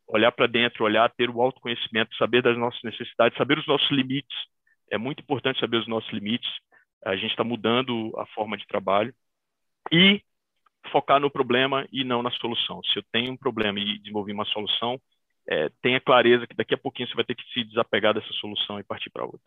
olhar 0.08 0.32
para 0.32 0.47
dentro, 0.47 0.84
olhar, 0.84 1.10
ter 1.12 1.30
o 1.30 1.41
autoconhecimento, 1.41 2.15
saber 2.17 2.41
das 2.41 2.58
nossas 2.58 2.82
necessidades, 2.84 3.38
saber 3.38 3.60
os 3.60 3.67
nossos 3.67 3.89
limites. 3.91 4.36
É 4.91 4.97
muito 4.97 5.21
importante 5.21 5.60
saber 5.60 5.78
os 5.78 5.88
nossos 5.88 6.12
limites. 6.12 6.49
A 7.06 7.15
gente 7.15 7.32
está 7.32 7.43
mudando 7.43 8.12
a 8.17 8.25
forma 8.28 8.58
de 8.58 8.65
trabalho 8.65 9.13
e 9.91 10.19
focar 10.95 11.19
no 11.19 11.29
problema 11.29 11.86
e 11.91 12.05
não 12.05 12.23
na 12.23 12.31
solução. 12.31 12.81
Se 12.86 12.99
eu 12.99 13.03
tenho 13.12 13.34
um 13.34 13.36
problema 13.36 13.77
e 13.77 13.99
desenvolvi 13.99 14.31
uma 14.31 14.45
solução, 14.45 14.97
é, 15.45 15.69
tenha 15.81 15.99
clareza 15.99 16.47
que 16.47 16.55
daqui 16.55 16.73
a 16.73 16.77
pouquinho 16.77 17.10
você 17.10 17.15
vai 17.15 17.25
ter 17.25 17.36
que 17.36 17.43
se 17.53 17.65
desapegar 17.65 18.13
dessa 18.13 18.31
solução 18.39 18.79
e 18.79 18.84
partir 18.84 19.10
para 19.10 19.25
outra. 19.25 19.41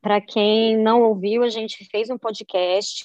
Para 0.00 0.20
quem 0.20 0.76
não 0.76 1.02
ouviu, 1.02 1.42
a 1.42 1.48
gente 1.48 1.84
fez 1.86 2.10
um 2.10 2.16
podcast, 2.16 3.04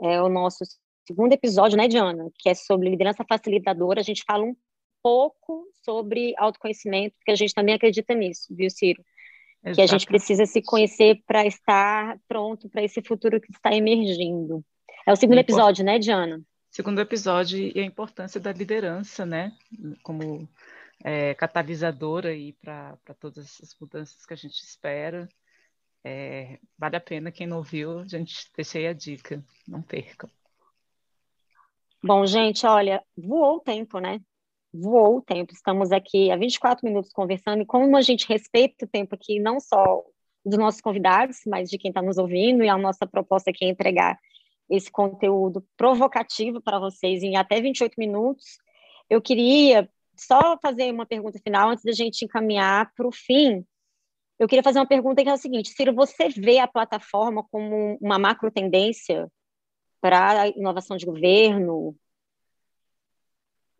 é 0.00 0.22
o 0.22 0.30
nosso 0.30 0.64
segundo 1.06 1.34
episódio, 1.34 1.76
né, 1.76 1.86
Diana, 1.86 2.30
que 2.38 2.48
é 2.48 2.54
sobre 2.54 2.88
liderança 2.88 3.22
facilitadora. 3.28 4.00
A 4.00 4.04
gente 4.04 4.24
fala 4.26 4.44
um 4.44 4.56
pouco 5.02 5.68
sobre 5.84 6.32
autoconhecimento, 6.38 7.14
porque 7.18 7.32
a 7.32 7.36
gente 7.36 7.52
também 7.52 7.74
acredita 7.74 8.14
nisso, 8.14 8.46
viu, 8.56 8.70
Ciro? 8.70 9.04
Exato. 9.62 9.76
Que 9.76 9.82
a 9.82 9.86
gente 9.86 10.06
precisa 10.06 10.46
se 10.46 10.62
conhecer 10.62 11.22
para 11.26 11.44
estar 11.44 12.18
pronto 12.26 12.66
para 12.70 12.82
esse 12.82 13.02
futuro 13.02 13.38
que 13.38 13.52
está 13.52 13.74
emergindo. 13.74 14.64
É 15.08 15.12
o 15.12 15.16
segundo 15.16 15.38
episódio, 15.38 15.82
né, 15.82 15.98
Diana? 15.98 16.38
Segundo 16.70 17.00
episódio 17.00 17.58
e 17.58 17.80
a 17.80 17.82
importância 17.82 18.38
da 18.38 18.52
liderança, 18.52 19.24
né, 19.24 19.56
como 20.02 20.46
é, 21.02 21.32
catalisadora 21.32 22.28
aí 22.28 22.52
para 22.52 22.98
todas 23.18 23.46
essas 23.46 23.74
mudanças 23.80 24.26
que 24.26 24.34
a 24.34 24.36
gente 24.36 24.62
espera. 24.62 25.26
É, 26.04 26.58
vale 26.76 26.96
a 26.96 27.00
pena, 27.00 27.32
quem 27.32 27.46
não 27.46 27.56
ouviu, 27.56 28.00
a 28.00 28.06
gente 28.06 28.50
deixei 28.54 28.86
a 28.86 28.92
dica, 28.92 29.42
não 29.66 29.80
percam. 29.80 30.28
Bom, 32.04 32.26
gente, 32.26 32.66
olha, 32.66 33.02
voou 33.16 33.56
o 33.56 33.60
tempo, 33.60 34.00
né? 34.00 34.20
Voou 34.70 35.16
o 35.16 35.22
tempo. 35.22 35.54
Estamos 35.54 35.90
aqui 35.90 36.30
há 36.30 36.36
24 36.36 36.86
minutos 36.86 37.10
conversando 37.14 37.62
e 37.62 37.66
como 37.66 37.96
a 37.96 38.02
gente 38.02 38.28
respeita 38.28 38.84
o 38.84 38.88
tempo 38.88 39.14
aqui, 39.14 39.40
não 39.40 39.58
só 39.58 40.04
dos 40.44 40.58
nossos 40.58 40.82
convidados, 40.82 41.38
mas 41.46 41.70
de 41.70 41.78
quem 41.78 41.88
está 41.88 42.02
nos 42.02 42.18
ouvindo, 42.18 42.62
e 42.62 42.68
a 42.68 42.76
nossa 42.76 43.06
proposta 43.06 43.48
aqui 43.48 43.64
é 43.64 43.68
entregar 43.68 44.18
esse 44.68 44.90
conteúdo 44.90 45.64
provocativo 45.76 46.60
para 46.60 46.78
vocês 46.78 47.22
em 47.22 47.36
até 47.36 47.60
28 47.60 47.94
minutos. 47.96 48.58
Eu 49.08 49.22
queria 49.22 49.88
só 50.14 50.58
fazer 50.60 50.92
uma 50.92 51.06
pergunta 51.06 51.38
final 51.42 51.70
antes 51.70 51.84
da 51.84 51.92
gente 51.92 52.24
encaminhar 52.24 52.92
para 52.94 53.06
o 53.06 53.12
fim. 53.12 53.64
Eu 54.38 54.46
queria 54.46 54.62
fazer 54.62 54.78
uma 54.78 54.86
pergunta 54.86 55.22
que 55.22 55.28
é 55.28 55.32
a 55.32 55.36
seguinte: 55.36 55.70
Ciro, 55.70 55.94
você 55.94 56.28
vê 56.28 56.58
a 56.58 56.68
plataforma 56.68 57.42
como 57.50 57.98
uma 58.00 58.18
macro 58.18 58.50
tendência 58.50 59.28
para 60.00 60.42
a 60.42 60.48
inovação 60.48 60.96
de 60.96 61.06
governo? 61.06 61.96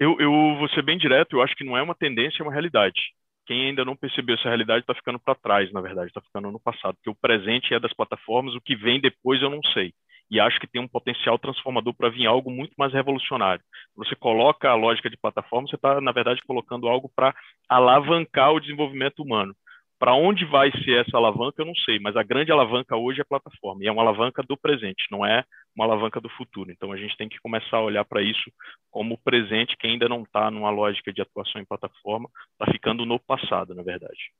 Eu, 0.01 0.18
eu 0.20 0.31
vou 0.59 0.68
ser 0.70 0.83
bem 0.83 0.96
direto, 0.96 1.37
eu 1.37 1.42
acho 1.42 1.57
que 1.57 1.64
não 1.64 1.77
é 1.77 1.83
uma 1.83 1.94
tendência, 1.94 2.40
é 2.40 2.44
uma 2.44 2.53
realidade. 2.53 3.01
Quem 3.46 3.68
ainda 3.68 3.85
não 3.85 3.96
percebeu 3.96 4.37
essa 4.37 4.48
realidade 4.48 4.81
está 4.81 4.94
ficando 4.94 5.18
para 5.18 5.35
trás, 5.35 5.72
na 5.72 5.81
verdade, 5.81 6.09
está 6.09 6.20
ficando 6.20 6.53
no 6.53 6.61
passado, 6.61 6.94
porque 6.96 7.11
o 7.11 7.14
presente 7.14 7.74
é 7.74 7.81
das 7.81 7.92
plataformas, 7.94 8.55
o 8.55 8.61
que 8.61 8.77
vem 8.77 9.01
depois 9.01 9.42
eu 9.42 9.51
não 9.51 9.61
sei 9.72 9.92
e 10.30 10.38
acho 10.38 10.60
que 10.60 10.66
tem 10.66 10.80
um 10.80 10.88
potencial 10.88 11.38
transformador 11.38 11.94
para 11.94 12.10
vir 12.10 12.26
algo 12.26 12.50
muito 12.50 12.74
mais 12.76 12.92
revolucionário. 12.92 13.62
Você 13.96 14.14
coloca 14.14 14.68
a 14.68 14.74
lógica 14.74 15.08
de 15.08 15.16
plataforma, 15.16 15.68
você 15.68 15.76
está, 15.76 16.00
na 16.00 16.12
verdade, 16.12 16.42
colocando 16.46 16.88
algo 16.88 17.10
para 17.14 17.34
alavancar 17.68 18.52
o 18.52 18.60
desenvolvimento 18.60 19.22
humano. 19.22 19.54
Para 19.98 20.14
onde 20.14 20.44
vai 20.44 20.70
ser 20.84 21.04
essa 21.04 21.16
alavanca, 21.16 21.60
eu 21.60 21.66
não 21.66 21.74
sei, 21.74 21.98
mas 21.98 22.16
a 22.16 22.22
grande 22.22 22.52
alavanca 22.52 22.96
hoje 22.96 23.18
é 23.18 23.22
a 23.22 23.24
plataforma, 23.24 23.82
e 23.82 23.88
é 23.88 23.92
uma 23.92 24.02
alavanca 24.02 24.44
do 24.44 24.56
presente, 24.56 25.02
não 25.10 25.26
é 25.26 25.42
uma 25.74 25.86
alavanca 25.86 26.20
do 26.20 26.28
futuro. 26.28 26.70
Então, 26.70 26.92
a 26.92 26.96
gente 26.96 27.16
tem 27.16 27.28
que 27.28 27.40
começar 27.40 27.78
a 27.78 27.82
olhar 27.82 28.04
para 28.04 28.22
isso 28.22 28.48
como 28.92 29.18
presente, 29.18 29.76
que 29.76 29.88
ainda 29.88 30.08
não 30.08 30.22
está 30.22 30.52
numa 30.52 30.70
lógica 30.70 31.12
de 31.12 31.20
atuação 31.20 31.60
em 31.60 31.64
plataforma, 31.64 32.28
está 32.52 32.72
ficando 32.72 33.04
no 33.04 33.18
passado, 33.18 33.74
na 33.74 33.82
verdade. 33.82 34.30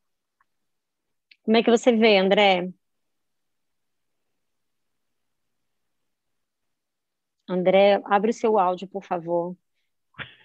Como 1.43 1.57
é 1.57 1.63
que 1.63 1.71
você 1.71 1.91
vê, 1.91 2.19
André? 2.19 2.69
André, 7.49 8.01
abre 8.05 8.31
o 8.31 8.35
seu 8.35 8.59
áudio, 8.59 8.87
por 8.87 9.03
favor. 9.03 9.57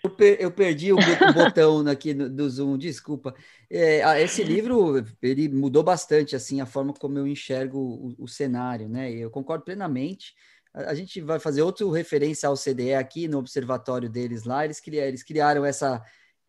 Eu, 0.04 0.10
per 0.10 0.42
eu 0.42 0.52
perdi 0.52 0.94
o, 0.94 0.98
botão 1.34 1.80
aqui 1.88 2.13
do, 2.13 2.30
do 2.30 2.50
Zoom, 2.50 2.78
desculpa. 2.78 3.34
É, 3.70 4.22
esse 4.22 4.44
livro 4.44 5.04
ele 5.22 5.50
mudou 5.50 5.84
bastante 5.84 6.36
assim 6.36 6.62
a 6.62 6.66
forma 6.66 6.94
como 6.94 7.18
eu 7.18 7.28
enxergo 7.28 7.80
o, 7.80 8.24
o 8.24 8.28
cenário, 8.28 8.88
né? 8.88 9.12
Eu 9.12 9.32
concordo 9.32 9.63
plenamente. 9.63 10.36
A, 10.74 10.94
gente 10.96 11.22
vai 11.22 11.39
fazer 11.39 11.62
outra 11.62 11.89
referência 11.92 12.50
ao 12.50 12.58
CDE 12.58 12.96
aqui 12.96 13.28
no 13.28 13.38
observatório 13.38 14.10
deles 14.10 14.44
lá. 14.44 14.66
Eles 14.66 14.82
eles 14.88 15.24
criaram 15.24 15.63
essa 15.63 16.04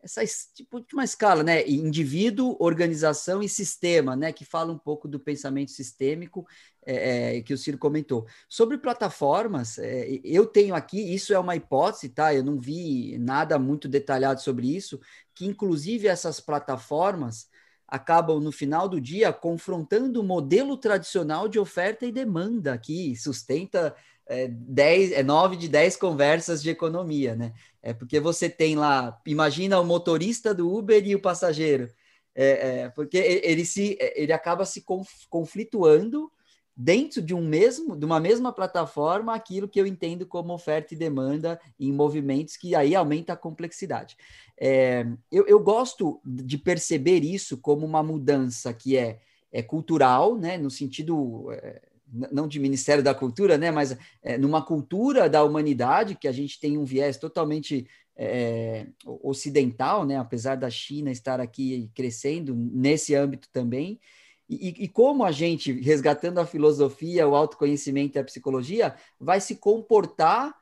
essa 0.05 0.21
tipo 0.53 0.85
uma 0.93 1.03
escala, 1.03 1.41
né? 1.41 1.67
Indivíduo, 1.67 2.55
organização 2.59 3.41
e 3.41 3.49
sistema, 3.49 4.15
né? 4.15 4.31
Que 4.31 4.45
fala 4.45 4.71
um 4.71 4.77
pouco 4.77 5.07
do 5.07 5.19
pensamento 5.19 5.71
sistêmico 5.71 6.45
é, 6.85 7.37
é, 7.37 7.41
que 7.41 7.53
o 7.53 7.57
Ciro 7.57 7.79
comentou. 7.79 8.27
Sobre 8.47 8.77
plataformas, 8.77 9.79
é, 9.79 10.07
eu 10.23 10.45
tenho 10.45 10.75
aqui, 10.75 11.01
isso 11.13 11.33
é 11.33 11.39
uma 11.39 11.55
hipótese, 11.55 12.09
tá? 12.09 12.33
Eu 12.33 12.43
não 12.43 12.59
vi 12.59 13.17
nada 13.17 13.57
muito 13.57 13.87
detalhado 13.87 14.39
sobre 14.41 14.67
isso, 14.67 14.99
que 15.33 15.45
inclusive 15.45 16.07
essas 16.07 16.39
plataformas 16.39 17.47
acabam 17.87 18.39
no 18.39 18.51
final 18.51 18.87
do 18.87 19.01
dia 19.01 19.33
confrontando 19.33 20.21
o 20.21 20.23
modelo 20.23 20.77
tradicional 20.77 21.47
de 21.47 21.57
oferta 21.59 22.05
e 22.05 22.11
demanda 22.11 22.77
que 22.77 23.15
sustenta 23.15 23.95
é, 24.27 24.47
10, 24.47 25.11
é 25.11 25.23
9 25.23 25.55
de 25.55 25.67
10 25.67 25.97
conversas 25.97 26.61
de 26.61 26.69
economia, 26.69 27.35
né? 27.35 27.53
É 27.85 27.93
porque 27.93 28.19
você 28.19 28.49
tem 28.49 28.75
lá, 28.75 29.21
imagina 29.27 29.79
o 29.79 29.85
motorista 29.85 30.55
do 30.55 30.75
Uber 30.75 31.05
e 31.05 31.13
o 31.13 31.21
passageiro. 31.21 31.87
É, 32.33 32.79
é, 32.79 32.89
porque 32.89 33.15
ele 33.15 33.63
se 33.63 33.95
ele 34.15 34.33
acaba 34.33 34.65
se 34.65 34.83
conflituando 35.29 36.31
dentro 36.75 37.21
de 37.21 37.33
um 37.33 37.47
mesmo 37.47 37.95
de 37.95 38.03
uma 38.03 38.19
mesma 38.19 38.51
plataforma 38.51 39.35
aquilo 39.35 39.69
que 39.69 39.79
eu 39.79 39.85
entendo 39.85 40.25
como 40.25 40.51
oferta 40.51 40.95
e 40.95 40.97
demanda 40.97 41.61
em 41.79 41.93
movimentos 41.93 42.57
que 42.57 42.73
aí 42.73 42.95
aumenta 42.95 43.33
a 43.33 43.37
complexidade. 43.37 44.17
É, 44.59 45.05
eu, 45.31 45.45
eu 45.45 45.59
gosto 45.59 46.19
de 46.25 46.57
perceber 46.57 47.23
isso 47.23 47.55
como 47.59 47.85
uma 47.85 48.01
mudança 48.01 48.73
que 48.73 48.97
é, 48.97 49.19
é 49.51 49.61
cultural, 49.61 50.35
né, 50.35 50.57
no 50.57 50.71
sentido 50.71 51.51
é, 51.51 51.81
não 52.07 52.47
de 52.47 52.59
Ministério 52.59 53.03
da 53.03 53.13
Cultura, 53.13 53.57
né, 53.57 53.71
mas 53.71 53.97
é, 54.21 54.37
numa 54.37 54.63
cultura 54.63 55.29
da 55.29 55.43
humanidade 55.43 56.15
que 56.15 56.27
a 56.27 56.31
gente 56.31 56.59
tem 56.59 56.77
um 56.77 56.85
viés 56.85 57.17
totalmente 57.17 57.87
é, 58.15 58.87
ocidental, 59.21 60.05
né, 60.05 60.17
apesar 60.17 60.55
da 60.55 60.69
China 60.69 61.11
estar 61.11 61.39
aqui 61.39 61.89
crescendo 61.93 62.55
nesse 62.55 63.13
âmbito 63.15 63.49
também. 63.51 63.99
E, 64.47 64.83
e, 64.83 64.87
como 64.87 65.23
a 65.23 65.31
gente, 65.31 65.71
resgatando 65.71 66.37
a 66.37 66.45
filosofia, 66.45 67.27
o 67.27 67.35
autoconhecimento 67.35 68.17
e 68.17 68.19
a 68.19 68.23
psicologia, 68.23 68.95
vai 69.19 69.41
se 69.41 69.55
comportar 69.55 70.53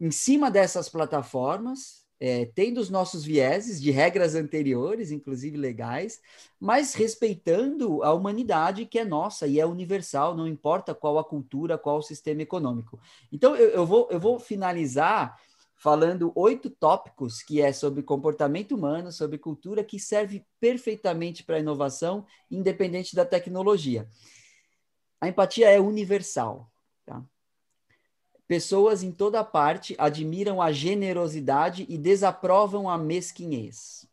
em 0.00 0.12
cima 0.12 0.48
dessas 0.48 0.88
plataformas, 0.88 2.01
é, 2.24 2.44
tendo 2.54 2.78
os 2.78 2.88
nossos 2.88 3.24
vieses 3.24 3.82
de 3.82 3.90
regras 3.90 4.36
anteriores, 4.36 5.10
inclusive 5.10 5.56
legais, 5.56 6.20
mas 6.60 6.94
respeitando 6.94 8.00
a 8.04 8.12
humanidade 8.12 8.86
que 8.86 9.00
é 9.00 9.04
nossa 9.04 9.44
e 9.48 9.58
é 9.58 9.66
universal, 9.66 10.32
não 10.36 10.46
importa 10.46 10.94
qual 10.94 11.18
a 11.18 11.24
cultura, 11.24 11.76
qual 11.76 11.98
o 11.98 12.02
sistema 12.02 12.40
econômico. 12.40 13.00
Então, 13.32 13.56
eu, 13.56 13.70
eu 13.70 13.84
vou, 13.84 14.08
eu 14.08 14.20
vou 14.20 14.38
finalizar 14.38 15.36
falando 15.74 16.30
oito 16.36 16.70
tópicos 16.70 17.42
que 17.42 17.60
é 17.60 17.72
sobre 17.72 18.04
comportamento 18.04 18.76
humano, 18.76 19.10
sobre 19.10 19.36
cultura, 19.36 19.82
que 19.82 19.98
serve 19.98 20.46
perfeitamente 20.60 21.42
para 21.42 21.56
a 21.56 21.58
inovação, 21.58 22.24
independente 22.48 23.16
da 23.16 23.24
tecnologia. 23.24 24.08
A 25.20 25.26
empatia 25.26 25.70
é 25.70 25.80
universal. 25.80 26.71
Pessoas 28.52 29.02
em 29.02 29.10
toda 29.10 29.42
parte 29.42 29.96
admiram 29.96 30.60
a 30.60 30.70
generosidade 30.70 31.86
e 31.88 31.96
desaprovam 31.96 32.86
a 32.86 32.98
mesquinhez. 32.98 34.06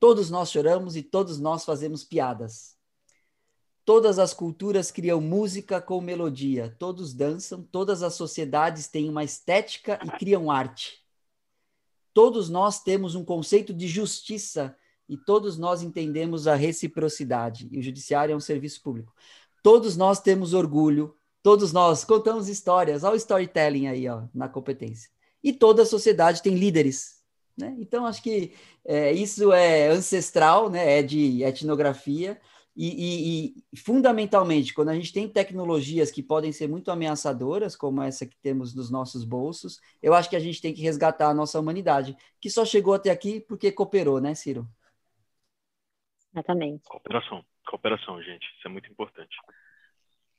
Todos 0.00 0.30
nós 0.30 0.50
choramos 0.50 0.96
e 0.96 1.02
todos 1.02 1.38
nós 1.38 1.62
fazemos 1.62 2.02
piadas. 2.02 2.78
Todas 3.84 4.18
as 4.18 4.32
culturas 4.32 4.90
criam 4.90 5.20
música 5.20 5.82
com 5.82 6.00
melodia, 6.00 6.74
todos 6.78 7.12
dançam, 7.12 7.62
todas 7.62 8.02
as 8.02 8.14
sociedades 8.14 8.88
têm 8.88 9.06
uma 9.06 9.22
estética 9.22 10.00
e 10.02 10.10
criam 10.12 10.50
arte. 10.50 11.04
Todos 12.14 12.48
nós 12.48 12.82
temos 12.82 13.14
um 13.14 13.22
conceito 13.22 13.74
de 13.74 13.86
justiça 13.86 14.74
e 15.06 15.14
todos 15.14 15.58
nós 15.58 15.82
entendemos 15.82 16.46
a 16.46 16.54
reciprocidade. 16.54 17.68
E 17.70 17.78
o 17.80 17.82
judiciário 17.82 18.32
é 18.32 18.36
um 18.36 18.40
serviço 18.40 18.80
público. 18.80 19.14
Todos 19.62 19.94
nós 19.94 20.22
temos 20.22 20.54
orgulho, 20.54 21.14
Todos 21.46 21.72
nós 21.72 22.04
contamos 22.04 22.48
histórias, 22.48 23.04
olha 23.04 23.12
o 23.12 23.16
storytelling 23.16 23.86
aí, 23.86 24.08
ó, 24.08 24.24
na 24.34 24.48
competência. 24.48 25.08
E 25.44 25.52
toda 25.52 25.82
a 25.82 25.86
sociedade 25.86 26.42
tem 26.42 26.56
líderes, 26.56 27.24
né? 27.56 27.72
Então, 27.78 28.04
acho 28.04 28.20
que 28.20 28.52
é, 28.84 29.12
isso 29.12 29.52
é 29.52 29.86
ancestral, 29.86 30.68
né? 30.68 30.98
É 30.98 31.02
de 31.04 31.44
etnografia. 31.44 32.40
E, 32.74 32.88
e, 32.88 33.64
e, 33.72 33.76
fundamentalmente, 33.76 34.74
quando 34.74 34.88
a 34.88 34.94
gente 34.96 35.12
tem 35.12 35.28
tecnologias 35.28 36.10
que 36.10 36.20
podem 36.20 36.50
ser 36.50 36.68
muito 36.68 36.90
ameaçadoras, 36.90 37.76
como 37.76 38.02
essa 38.02 38.26
que 38.26 38.36
temos 38.38 38.74
nos 38.74 38.90
nossos 38.90 39.22
bolsos, 39.22 39.80
eu 40.02 40.14
acho 40.14 40.28
que 40.28 40.34
a 40.34 40.40
gente 40.40 40.60
tem 40.60 40.74
que 40.74 40.82
resgatar 40.82 41.28
a 41.28 41.34
nossa 41.34 41.60
humanidade, 41.60 42.16
que 42.40 42.50
só 42.50 42.64
chegou 42.64 42.92
até 42.92 43.10
aqui 43.10 43.38
porque 43.38 43.70
cooperou, 43.70 44.20
né, 44.20 44.34
Ciro? 44.34 44.68
Exatamente. 46.32 46.82
Cooperação, 46.88 47.44
cooperação, 47.68 48.20
gente, 48.20 48.44
isso 48.58 48.66
é 48.66 48.68
muito 48.68 48.90
importante. 48.90 49.36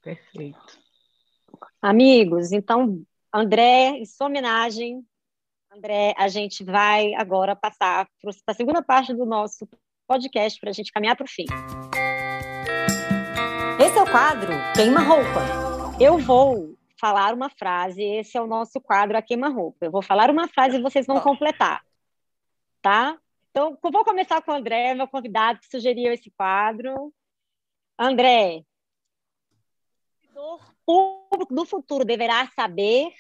Perfeito. 0.01 0.86
Amigos, 1.81 2.51
então, 2.51 3.01
André, 3.33 3.97
em 3.97 4.05
sua 4.05 4.27
homenagem, 4.27 5.05
André, 5.71 6.13
a 6.17 6.27
gente 6.27 6.63
vai 6.63 7.13
agora 7.13 7.55
passar 7.55 8.07
para 8.21 8.31
a 8.47 8.53
segunda 8.53 8.81
parte 8.81 9.13
do 9.13 9.25
nosso 9.25 9.67
podcast 10.07 10.59
para 10.59 10.69
a 10.69 10.73
gente 10.73 10.91
caminhar 10.91 11.15
para 11.15 11.25
o 11.25 11.29
fim. 11.29 11.45
Esse 13.79 13.97
é 13.97 14.01
o 14.01 14.09
quadro 14.09 14.51
Queima 14.75 15.01
Roupa. 15.01 15.97
Eu 15.99 16.17
vou 16.17 16.75
falar 16.99 17.33
uma 17.33 17.49
frase, 17.49 18.01
esse 18.01 18.37
é 18.37 18.41
o 18.41 18.47
nosso 18.47 18.81
quadro 18.81 19.17
A 19.17 19.21
Queima 19.21 19.49
Roupa. 19.49 19.85
Eu 19.85 19.91
vou 19.91 20.01
falar 20.01 20.31
uma 20.31 20.47
frase 20.47 20.77
e 20.77 20.81
vocês 20.81 21.05
vão 21.05 21.19
completar, 21.19 21.83
tá? 22.81 23.19
Então, 23.51 23.77
vou 23.81 24.03
começar 24.03 24.41
com 24.41 24.51
o 24.51 24.55
André, 24.55 24.93
meu 24.93 25.07
convidado 25.07 25.59
que 25.59 25.67
sugeriu 25.67 26.11
esse 26.11 26.31
quadro. 26.31 27.13
André, 27.99 28.63
público 30.87 31.53
do 31.53 31.65
futuro 31.65 32.05
deverá 32.05 32.49
saber. 32.55 33.11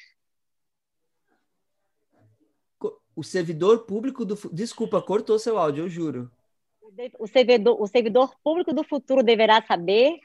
O 3.13 3.23
servidor 3.23 3.85
público 3.85 4.23
do. 4.23 4.35
Desculpa, 4.53 5.01
cortou 5.01 5.37
seu 5.37 5.57
áudio, 5.57 5.85
eu 5.85 5.89
juro. 5.89 6.31
O 7.19 7.27
servidor, 7.27 7.81
o 7.81 7.87
servidor 7.87 8.33
público 8.43 8.73
do 8.73 8.83
futuro 8.83 9.21
deverá 9.21 9.61
saber. 9.61 10.19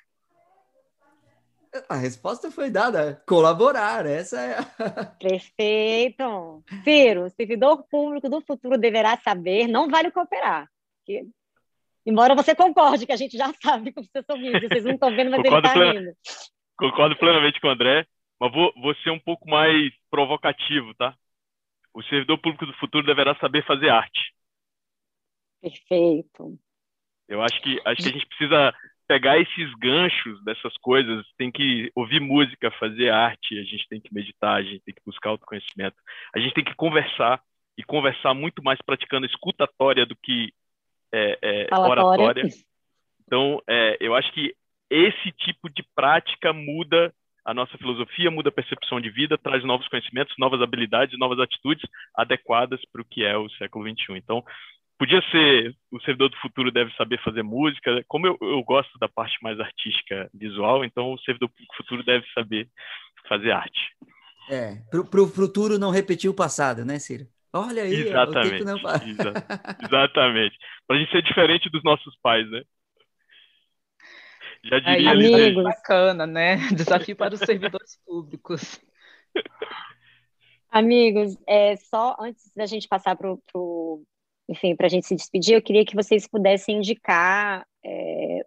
A 1.89 1.97
resposta 1.97 2.51
foi 2.51 2.71
dada. 2.71 3.23
Colaborar, 3.27 4.05
essa 4.05 4.41
é. 4.41 4.59
A... 4.59 5.05
Perfeito. 5.19 6.63
Ciro, 6.85 7.25
o 7.25 7.31
servidor 7.31 7.83
público 7.91 8.29
do 8.29 8.43
futuro 8.43 8.77
deverá 8.77 9.19
saber, 9.19 9.67
não 9.67 9.89
vale 9.89 10.11
cooperar. 10.11 10.69
Que... 11.05 11.27
Embora 12.05 12.35
você 12.35 12.55
concorde 12.55 13.07
que 13.07 13.13
a 13.13 13.17
gente 13.17 13.39
já 13.39 13.53
sabe 13.63 13.91
que 13.91 14.01
vocês 14.03 14.23
estão 14.23 14.37
vindo, 14.37 14.61
vocês 14.61 14.85
não 14.85 14.93
estão 14.93 15.17
vendo, 15.17 15.31
mas 15.31 15.45
ele 15.45 15.57
está 15.57 15.73
rindo. 15.73 16.17
Concordo 16.83 17.17
plenamente 17.17 17.61
com 17.61 17.69
o 17.69 17.71
André, 17.71 18.05
mas 18.41 18.53
vou, 18.53 18.73
vou 18.75 18.93
ser 18.97 19.11
um 19.11 19.19
pouco 19.19 19.49
mais 19.49 19.93
provocativo, 20.11 20.93
tá? 20.95 21.15
O 21.95 22.03
servidor 22.03 22.39
público 22.39 22.67
do 22.67 22.73
futuro 22.75 23.07
deverá 23.07 23.37
saber 23.37 23.65
fazer 23.65 23.89
arte. 23.89 24.35
Perfeito. 25.61 26.59
Eu 27.29 27.41
acho 27.41 27.63
que, 27.63 27.81
acho 27.85 28.03
que 28.03 28.09
a 28.09 28.13
gente 28.13 28.27
precisa 28.27 28.75
pegar 29.07 29.39
esses 29.39 29.73
ganchos 29.75 30.43
dessas 30.43 30.77
coisas, 30.79 31.25
tem 31.39 31.53
que 31.53 31.93
ouvir 31.95 32.19
música, 32.19 32.69
fazer 32.73 33.11
arte, 33.11 33.61
a 33.61 33.63
gente 33.63 33.87
tem 33.89 34.01
que 34.01 34.13
meditar, 34.13 34.57
a 34.57 34.63
gente 34.65 34.81
tem 34.81 34.93
que 34.93 35.03
buscar 35.07 35.31
autoconhecimento, 35.31 35.97
a 36.35 36.41
gente 36.41 36.53
tem 36.53 36.65
que 36.65 36.75
conversar 36.75 37.41
e 37.79 37.85
conversar 37.85 38.35
muito 38.35 38.61
mais 38.61 38.81
praticando 38.83 39.25
escutatória 39.25 40.05
do 40.05 40.17
que 40.17 40.53
é, 41.13 41.39
é, 41.71 41.79
oratória. 41.79 42.43
Então, 43.25 43.63
é, 43.69 43.99
eu 44.01 44.17
acho 44.17 44.33
que 44.33 44.53
esse 44.93 45.33
tipo 45.33 45.71
de 45.71 45.83
prática 45.95 46.53
muda 46.53 47.13
a 47.45 47.55
nossa 47.55 47.77
filosofia, 47.79 48.31
muda 48.31 48.51
a 48.51 48.53
percepção 48.53 49.01
de 49.01 49.11
vida, 49.11 49.39
traz 49.39 49.65
novos 49.65 49.89
conhecimentos, 49.89 50.35
novas 50.39 50.61
habilidades, 50.61 51.19
novas 51.19 51.41
atitudes 51.41 51.83
adequadas 52.15 52.81
para 52.93 53.03
o 53.03 53.05
que 53.05 53.25
é 53.25 53.37
o 53.37 53.49
século 53.51 53.89
XXI. 53.89 54.17
Então, 54.17 54.45
podia 54.99 55.21
ser 55.31 55.75
o 55.91 55.99
servidor 56.01 56.29
do 56.29 56.37
futuro 56.37 56.71
deve 56.71 56.95
saber 56.95 57.21
fazer 57.25 57.43
música. 57.43 58.05
Como 58.07 58.27
eu, 58.27 58.39
eu 58.41 58.63
gosto 58.63 58.97
da 58.99 59.09
parte 59.09 59.37
mais 59.43 59.59
artística 59.59 60.31
visual, 60.33 60.85
então 60.85 61.13
o 61.13 61.19
servidor 61.21 61.49
do 61.49 61.77
futuro 61.77 62.05
deve 62.05 62.25
saber 62.33 62.69
fazer 63.29 63.51
arte. 63.51 63.81
É, 64.51 64.77
para 64.91 65.23
o 65.23 65.27
futuro 65.27 65.79
não 65.79 65.91
repetir 65.91 66.31
o 66.31 66.35
passado, 66.35 66.85
né, 66.85 66.99
Ciro? 66.99 67.25
Olha 67.53 67.83
aí, 67.83 67.95
exatamente, 67.95 68.65
não... 68.65 68.77
exa 68.77 69.33
exatamente. 69.85 70.57
Para 70.87 70.97
a 70.97 70.99
gente 71.01 71.11
ser 71.11 71.23
diferente 71.23 71.69
dos 71.69 71.83
nossos 71.83 72.17
pais, 72.23 72.49
né? 72.51 72.63
Já 74.65 74.79
diria 74.79 75.11
Aí, 75.11 75.27
amigos. 75.27 75.65
Bacana, 75.65 76.27
né? 76.27 76.57
Desafio 76.75 77.17
para 77.17 77.35
os 77.35 77.41
servidores 77.41 77.99
públicos. 78.07 78.81
Amigos, 80.71 81.37
é, 81.47 81.77
só 81.77 82.17
antes 82.21 82.51
da 82.57 82.67
gente 82.67 82.89
passar 82.89 83.17
para 83.17 83.37
o. 83.55 84.03
Enfim, 84.49 84.75
para 84.75 84.87
a 84.87 84.91
gente 84.91 85.07
se 85.07 85.15
despedir, 85.15 85.55
eu 85.55 85.63
queria 85.63 85.85
que 85.85 85.95
vocês 85.95 86.27
pudessem 86.27 86.79
indicar 86.79 87.65
é, 87.85 88.45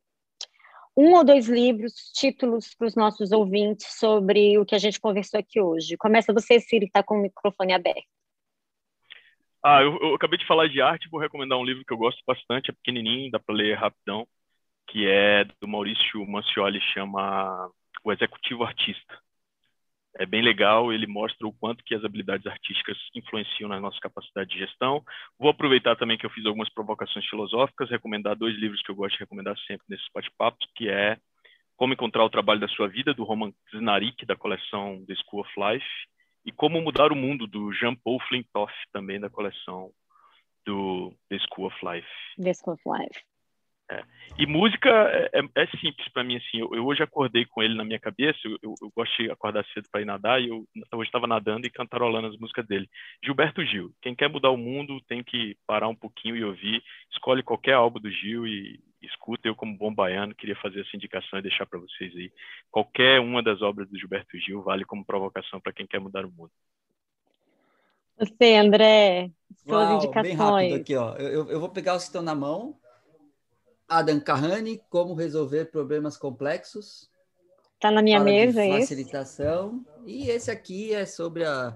um 0.95 1.13
ou 1.13 1.23
dois 1.23 1.47
livros, 1.47 1.93
títulos 2.13 2.73
para 2.73 2.88
os 2.88 2.95
nossos 2.95 3.32
ouvintes 3.32 3.99
sobre 3.99 4.58
o 4.58 4.65
que 4.65 4.75
a 4.75 4.78
gente 4.78 4.99
conversou 4.99 5.39
aqui 5.39 5.60
hoje. 5.60 5.97
Começa 5.97 6.34
você, 6.34 6.60
Ciro, 6.60 6.82
que 6.82 6.88
está 6.88 7.04
com 7.04 7.15
o 7.15 7.21
microfone 7.21 7.73
aberto. 7.73 8.08
Ah, 9.63 9.82
eu, 9.82 9.97
eu, 9.99 10.15
acabei 10.15 10.38
de 10.38 10.45
falar 10.45 10.67
de 10.67 10.80
arte, 10.80 11.10
vou 11.10 11.19
recomendar 11.19 11.58
um 11.58 11.65
livro 11.65 11.84
que 11.84 11.91
eu 11.91 11.97
gosto 11.97 12.21
bastante, 12.25 12.69
é 12.69 12.73
pequenininho, 12.73 13.32
dá 13.32 13.39
para 13.39 13.56
ler 13.56 13.75
rapidão, 13.75 14.28
que 14.88 15.08
é 15.08 15.43
do 15.62 15.67
Maurício 15.67 16.26
Mancioli, 16.28 16.80
chama 16.93 17.69
O 18.04 18.12
Executivo 18.12 18.63
Artista. 18.63 19.19
É 20.17 20.26
bem 20.26 20.41
legal, 20.41 20.93
ele 20.93 21.06
mostra 21.06 21.45
o 21.45 21.52
quanto 21.52 21.84
que 21.84 21.93
as 21.93 22.04
habilidades 22.06 22.48
artísticas 22.48 22.98
influenciam 23.13 23.67
na 23.67 23.82
nossa 23.82 24.00
capacidade 24.00 24.50
de 24.50 24.60
gestão. 24.60 25.04
Vou 25.38 25.50
aproveitar 25.50 25.98
também 25.98 26.17
que 26.17 26.26
eu 26.26 26.30
fiz 26.30 26.45
algumas 26.45 26.69
provocações 26.74 27.26
filosóficas, 27.28 27.89
recomendar 27.89 28.36
dois 28.36 28.56
livros 28.56 28.82
que 28.82 28.89
eu 28.89 28.95
gosto 28.95 29.15
de 29.15 29.19
recomendar 29.19 29.58
sempre 29.67 29.86
nesses 29.89 30.08
bate-papos, 30.13 30.65
que 30.74 30.88
é 30.88 31.17
Como 31.76 31.91
Encontrar 31.93 32.24
o 32.24 32.30
Trabalho 32.30 32.62
da 32.62 32.67
Sua 32.69 32.88
Vida, 32.88 33.13
do 33.13 33.26
Roman 33.26 33.52
Znarik, 33.74 34.26
da 34.26 34.38
coleção 34.38 35.04
The 35.06 35.15
School 35.15 35.41
of 35.41 35.52
Life, 35.58 35.86
e 36.45 36.52
Como 36.52 36.80
Mudar 36.80 37.12
o 37.12 37.15
Mundo, 37.15 37.45
do 37.45 37.74
Jean-Paul 37.74 38.21
Flintoff, 38.21 38.74
também 38.93 39.19
da 39.19 39.30
coleção 39.30 39.91
do 40.65 41.13
The 41.30 41.39
School 41.39 41.67
of 41.67 41.76
Life. 41.84 42.08
The 42.41 42.54
School 42.54 42.76
of 42.76 42.84
Life. 42.86 43.19
É. 43.89 44.04
E 44.39 44.48
música 44.48 44.89
é, 44.89 45.39
é, 45.39 45.63
é 45.63 45.67
simples 45.78 46.08
para 46.12 46.24
mim, 46.24 46.38
assim. 46.38 46.60
Eu, 46.60 46.74
eu, 46.74 46.86
hoje 46.86 47.04
acordei 47.04 47.45
com 47.45 47.62
ele 47.62 47.76
na 47.76 47.84
minha 47.84 48.00
cabeça. 48.00 48.39
Eu, 48.43 48.58
eu, 48.63 48.76
eu 48.82 48.91
gosto 48.95 49.15
de 49.21 49.30
acordar 49.30 49.65
cedo 49.74 49.88
para 49.91 50.02
ir 50.02 50.06
nadar 50.06 50.41
e 50.41 50.48
eu 50.48 50.65
hoje 50.93 51.08
estava 51.08 51.28
nadando 51.28 51.67
e 51.67 51.69
cantarolando 51.69 52.28
as 52.28 52.38
músicas 52.38 52.65
dele. 52.65 52.89
Gilberto 53.24 53.63
Gil. 53.63 53.93
Quem 54.02 54.15
quer 54.15 54.28
mudar 54.28 54.50
o 54.50 54.58
mundo 54.58 55.00
tem 55.08 55.24
que 55.24 55.56
parar 55.67 55.88
um 55.88 55.95
pouquinho 55.95 56.36
e 56.36 56.43
ouvir. 56.43 56.84
Escolhe 57.12 57.43
qualquer 57.43 57.74
álbum 57.74 58.00
do 58.00 58.10
Gil 58.10 58.48
e, 58.48 58.80
escuta. 59.06 59.48
Eu, 59.48 59.56
como 59.56 59.78
bom 59.78 59.93
baiano, 59.93 60.36
queria 60.36 60.56
fazer 60.56 60.82
essa 60.82 60.95
indicação 60.95 61.39
e 61.39 61.43
deixar 61.43 61.65
para 61.65 61.80
vocês 61.80 62.15
aí. 62.15 62.32
Qualquer 62.71 63.19
uma 63.19 63.43
das 63.43 63.62
obras 63.62 63.88
do 63.89 63.98
Gilberto 63.98 64.38
Gil 64.39 64.63
vale 64.63 64.84
como 64.84 65.06
provocação 65.06 65.60
para 65.60 65.74
quem 65.74 65.86
quer 65.86 66.00
mudar 66.00 66.26
o 66.26 66.32
mundo. 66.32 66.52
Você, 68.17 68.56
André, 68.56 69.30
suas 69.58 69.89
Uau, 69.89 69.98
indicações. 69.98 70.24
Bem 70.28 70.36
rápido 70.36 70.76
aqui, 70.76 70.95
ó. 70.95 71.15
Eu, 71.15 71.50
eu 71.50 71.60
vou 71.60 71.69
pegar 71.69 71.95
os 71.95 72.04
que 72.04 72.08
estão 72.08 72.21
na 72.21 72.34
mão. 72.34 72.76
Adam 73.88 74.19
Kahane, 74.19 74.82
Como 74.89 75.13
Resolver 75.13 75.65
Problemas 75.65 76.17
Complexos. 76.17 77.10
Está 77.76 77.91
na 77.91 78.02
minha 78.02 78.19
mesa, 78.19 78.63
é 78.63 78.80
facilitação. 78.80 79.86
E 80.06 80.30
esse 80.30 80.50
aqui 80.50 80.93
é 80.93 81.06
sobre 81.06 81.43
a, 81.43 81.76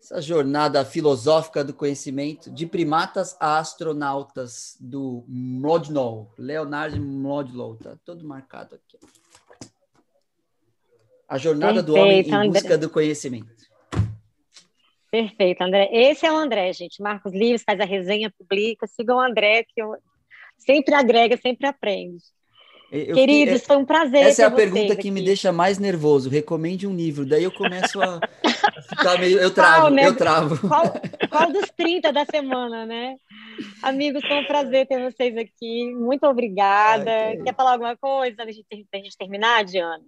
essa 0.00 0.20
jornada 0.20 0.84
filosófica 0.84 1.62
do 1.62 1.74
conhecimento 1.74 2.50
de 2.50 2.66
primatas 2.66 3.36
a 3.38 3.58
astronautas 3.58 4.76
do 4.80 5.24
Mlodinow, 5.28 6.32
Leonard 6.38 6.98
Mlodinow, 6.98 7.76
tá 7.76 7.96
todo 8.04 8.26
marcado 8.26 8.76
aqui. 8.76 8.98
A 11.28 11.36
jornada 11.36 11.82
do 11.82 11.94
homem 11.94 12.22
Perfeito, 12.22 12.30
em 12.30 12.48
André. 12.48 12.60
busca 12.60 12.78
do 12.78 12.88
conhecimento. 12.88 13.68
Perfeito, 15.10 15.62
André. 15.62 15.88
Esse 15.92 16.26
é 16.26 16.32
o 16.32 16.36
André, 16.36 16.72
gente. 16.72 17.02
Marcos 17.02 17.32
Livres 17.32 17.62
faz 17.62 17.78
a 17.80 17.84
resenha, 17.84 18.30
publica. 18.30 18.86
Sigam 18.86 19.16
o 19.16 19.20
André, 19.20 19.64
que 19.64 19.80
eu 19.80 19.94
sempre 20.58 20.94
agrega, 20.94 21.36
sempre 21.36 21.66
aprende. 21.66 22.22
Eu 22.90 23.14
Queridos, 23.14 23.60
fiquei- 23.60 23.66
foi 23.66 23.76
um 23.76 23.84
prazer. 23.84 24.22
essa 24.26 24.42
é 24.42 24.44
a 24.46 24.50
pergunta 24.50 24.96
que 24.96 25.10
me 25.10 25.20
deixa 25.22 25.52
mais 25.52 25.78
nervoso. 25.78 26.30
Recomende 26.30 26.86
um 26.86 26.96
livro. 26.96 27.26
Daí 27.26 27.44
eu 27.44 27.52
começo 27.52 28.00
a 28.00 28.18
ficar 28.88 29.18
meio. 29.20 29.38
Eu 29.38 29.52
travo, 29.52 29.80
Qual, 29.82 29.90
né? 29.90 30.06
eu 30.06 30.16
travo. 30.16 30.68
Qual, 30.68 30.84
qual 31.28 31.52
dos 31.52 31.70
30 31.76 32.10
da 32.10 32.24
semana, 32.24 32.86
né? 32.86 33.16
Amigos, 33.82 34.22
foi 34.26 34.38
um 34.38 34.46
prazer 34.46 34.86
ter 34.86 35.02
vocês 35.02 35.36
aqui. 35.36 35.92
Muito 35.94 36.24
obrigada. 36.26 37.10
Ai, 37.10 37.36
que- 37.36 37.42
Quer 37.44 37.54
falar 37.54 37.72
alguma 37.72 37.94
coisa 37.94 38.42
antes 38.42 38.56
de 38.56 38.64
da 38.90 38.98
gente 38.98 39.18
terminar, 39.18 39.64
Diana? 39.66 40.02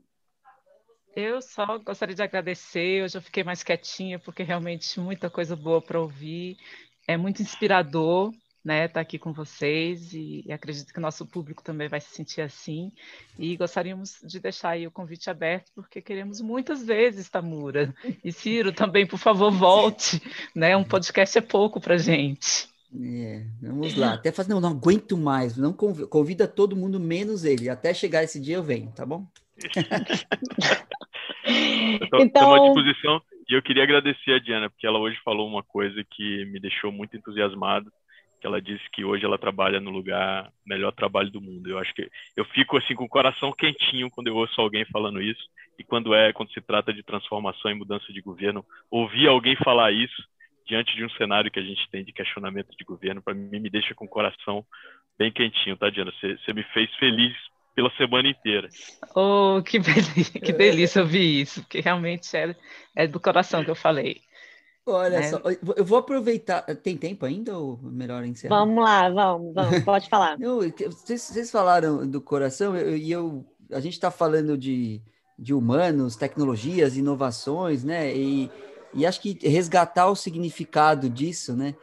Eu 1.14 1.42
só 1.42 1.76
gostaria 1.78 2.14
de 2.14 2.22
agradecer. 2.22 3.02
Hoje 3.04 3.18
eu 3.18 3.22
fiquei 3.22 3.44
mais 3.44 3.62
quietinha, 3.62 4.18
porque 4.18 4.42
realmente 4.42 4.98
muita 4.98 5.28
coisa 5.28 5.54
boa 5.54 5.82
para 5.82 6.00
ouvir. 6.00 6.56
É 7.06 7.16
muito 7.16 7.42
inspirador, 7.42 8.30
né, 8.64 8.84
estar 8.84 9.00
aqui 9.00 9.18
com 9.18 9.32
vocês 9.32 10.12
e, 10.12 10.42
e 10.46 10.52
acredito 10.52 10.92
que 10.92 10.98
o 10.98 11.02
nosso 11.02 11.26
público 11.26 11.62
também 11.62 11.88
vai 11.88 12.00
se 12.00 12.14
sentir 12.14 12.40
assim. 12.42 12.92
E 13.38 13.56
gostaríamos 13.56 14.18
de 14.22 14.38
deixar 14.38 14.70
aí 14.70 14.86
o 14.86 14.90
convite 14.90 15.30
aberto, 15.30 15.70
porque 15.74 16.02
queremos 16.02 16.40
muitas 16.40 16.84
vezes, 16.84 17.28
Tamura. 17.28 17.94
E 18.24 18.30
Ciro, 18.32 18.72
também, 18.72 19.06
por 19.06 19.18
favor, 19.18 19.50
volte. 19.50 20.20
Né? 20.54 20.76
Um 20.76 20.84
podcast 20.84 21.38
é 21.38 21.40
pouco 21.40 21.80
para 21.80 21.96
gente. 21.96 22.68
É, 22.92 23.44
vamos 23.62 23.94
lá. 23.96 24.14
Até 24.14 24.32
fazer, 24.32 24.52
não, 24.52 24.60
não 24.60 24.70
aguento 24.70 25.16
mais. 25.16 25.56
Não 25.56 25.72
conv- 25.72 26.06
convida 26.08 26.46
todo 26.48 26.76
mundo 26.76 26.98
menos 27.00 27.44
ele. 27.44 27.68
Até 27.70 27.94
chegar 27.94 28.24
esse 28.24 28.40
dia 28.40 28.56
eu 28.56 28.62
venho, 28.62 28.90
tá 28.92 29.06
bom? 29.06 29.26
Estou 32.02 32.20
Então- 32.20 32.54
à 32.54 32.58
disposição 32.66 33.22
e 33.48 33.54
eu 33.54 33.62
queria 33.62 33.82
agradecer 33.82 34.32
a 34.32 34.38
Diana, 34.38 34.70
porque 34.70 34.86
ela 34.86 34.98
hoje 34.98 35.18
falou 35.24 35.48
uma 35.48 35.62
coisa 35.62 36.04
que 36.08 36.44
me 36.46 36.60
deixou 36.60 36.92
muito 36.92 37.16
entusiasmado, 37.16 37.92
que 38.40 38.46
ela 38.46 38.60
disse 38.60 38.82
que 38.92 39.04
hoje 39.04 39.24
ela 39.24 39.38
trabalha 39.38 39.78
no 39.80 39.90
lugar 39.90 40.50
melhor 40.66 40.92
trabalho 40.92 41.30
do 41.30 41.40
mundo. 41.40 41.68
Eu 41.68 41.78
acho 41.78 41.92
que 41.94 42.08
eu 42.36 42.44
fico 42.46 42.76
assim 42.76 42.94
com 42.94 43.04
o 43.04 43.08
coração 43.08 43.52
quentinho 43.52 44.10
quando 44.10 44.28
eu 44.28 44.36
ouço 44.36 44.60
alguém 44.60 44.84
falando 44.86 45.20
isso 45.20 45.42
e 45.78 45.84
quando 45.84 46.14
é 46.14 46.32
quando 46.32 46.52
se 46.52 46.60
trata 46.60 46.92
de 46.92 47.02
transformação 47.02 47.70
e 47.70 47.74
mudança 47.74 48.12
de 48.12 48.20
governo, 48.20 48.64
ouvir 48.90 49.28
alguém 49.28 49.56
falar 49.56 49.92
isso 49.92 50.22
diante 50.66 50.94
de 50.94 51.04
um 51.04 51.10
cenário 51.10 51.50
que 51.50 51.58
a 51.58 51.62
gente 51.62 51.88
tem 51.90 52.04
de 52.04 52.12
questionamento 52.12 52.68
de 52.76 52.84
governo, 52.84 53.22
para 53.22 53.34
mim 53.34 53.58
me 53.60 53.68
deixa 53.70 53.94
com 53.94 54.04
o 54.04 54.08
coração 54.08 54.64
bem 55.18 55.30
quentinho, 55.32 55.76
tá, 55.76 55.90
Diana? 55.90 56.12
Você 56.12 56.36
você 56.38 56.52
me 56.52 56.62
fez 56.72 56.94
feliz 56.96 57.34
pela 57.74 57.90
semana 57.96 58.28
inteira. 58.28 58.68
Oh, 59.14 59.62
que, 59.62 59.78
beli- 59.78 60.24
que 60.40 60.52
delícia 60.52 61.02
ouvir 61.02 61.42
isso, 61.42 61.62
porque 61.62 61.80
realmente 61.80 62.36
é, 62.36 62.54
é 62.96 63.06
do 63.06 63.20
coração 63.20 63.64
que 63.64 63.70
eu 63.70 63.74
falei. 63.74 64.20
Olha 64.86 65.16
É. 65.16 65.22
só, 65.30 65.40
eu 65.76 65.84
vou 65.84 65.98
aproveitar. 65.98 66.62
Tem 66.76 66.96
tempo 66.96 67.24
ainda 67.26 67.56
ou 67.58 67.78
melhor 67.82 68.24
encerrar? 68.24 68.58
Vamos 68.60 68.82
lá, 68.82 69.08
vamos, 69.10 69.54
vamos. 69.54 69.80
Pode 69.84 70.08
falar. 70.08 70.38
Não, 70.38 70.58
vocês, 70.58 71.22
vocês 71.22 71.50
falaram 71.50 72.08
do 72.08 72.20
coração 72.20 72.76
eu- 72.76 72.96
e 72.96 73.10
eu, 73.10 73.44
a 73.70 73.78
gente 73.80 73.92
está 73.92 74.10
falando 74.10 74.56
de, 74.56 75.00
de 75.38 75.52
humanos, 75.54 76.16
tecnologias, 76.16 76.96
inovações, 76.96 77.84
né? 77.84 78.14
E, 78.16 78.50
e 78.94 79.06
acho 79.06 79.20
que 79.20 79.38
resgatar 79.48 80.08
o 80.08 80.16
significado 80.16 81.08
disso, 81.08 81.54
né? 81.54 81.74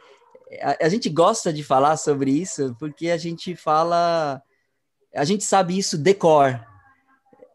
A, 0.60 0.86
a 0.86 0.88
gente 0.88 1.08
gosta 1.08 1.52
de 1.52 1.62
falar 1.62 1.96
sobre 1.96 2.30
isso 2.30 2.74
porque 2.78 3.10
a 3.10 3.16
gente 3.16 3.54
fala, 3.54 4.42
a 5.14 5.24
gente 5.24 5.44
sabe 5.44 5.78
isso 5.78 5.96
decor. 5.96 6.60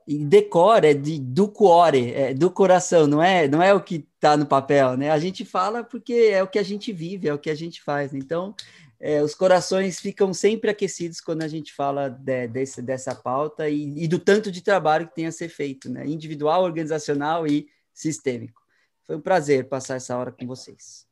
E 0.08 0.18
decor 0.24 0.84
é 0.84 0.94
de, 0.94 1.20
do 1.20 1.48
cuore, 1.48 2.12
é 2.14 2.34
do 2.34 2.52
coração, 2.52 3.08
não 3.08 3.22
é, 3.22 3.48
não 3.48 3.62
é 3.62 3.74
o 3.74 3.82
que 3.82 4.06
está 4.16 4.36
no 4.36 4.46
papel, 4.46 4.98
né? 4.98 5.10
A 5.12 5.20
gente 5.20 5.46
fala 5.46 5.84
porque 5.84 6.14
é 6.14 6.44
o 6.44 6.48
que 6.48 6.60
a 6.60 6.64
gente 6.64 6.92
vive, 6.92 7.28
é 7.28 7.34
o 7.34 7.40
que 7.40 7.50
a 7.50 7.56
gente 7.56 7.82
faz. 7.82 8.14
Então, 8.14 8.54
é, 9.00 9.22
os 9.22 9.36
corações 9.36 10.00
ficam 10.00 10.34
sempre 10.34 10.70
aquecidos 10.70 11.20
quando 11.20 11.42
a 11.44 11.48
gente 11.48 11.74
fala 11.74 12.10
de- 12.10 12.48
desse, 12.48 12.82
dessa 12.82 13.14
pauta 13.14 13.70
e, 13.70 14.04
e 14.04 14.08
do 14.08 14.18
tanto 14.18 14.52
de 14.52 14.62
trabalho 14.62 15.08
que 15.08 15.16
tem 15.16 15.26
a 15.26 15.32
ser 15.32 15.50
feito, 15.50 15.90
né? 15.90 16.06
individual, 16.06 16.64
organizacional 16.64 17.46
e 17.46 17.68
sistêmico. 17.94 18.62
Foi 19.06 19.18
um 19.18 19.22
prazer 19.22 19.68
passar 19.68 19.96
essa 19.96 20.18
hora 20.18 20.32
com 20.32 20.48
vocês. 20.48 21.06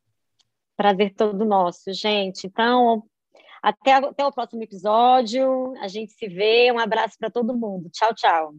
Prazer 0.77 1.13
todo 1.13 1.43
nosso, 1.43 1.93
gente. 1.93 2.47
Então, 2.47 3.03
até, 3.61 3.93
até 3.93 4.25
o 4.25 4.31
próximo 4.31 4.63
episódio. 4.63 5.73
A 5.81 5.87
gente 5.87 6.13
se 6.13 6.27
vê. 6.27 6.71
Um 6.71 6.79
abraço 6.79 7.17
para 7.19 7.29
todo 7.29 7.55
mundo. 7.55 7.89
Tchau, 7.89 8.13
tchau. 8.15 8.53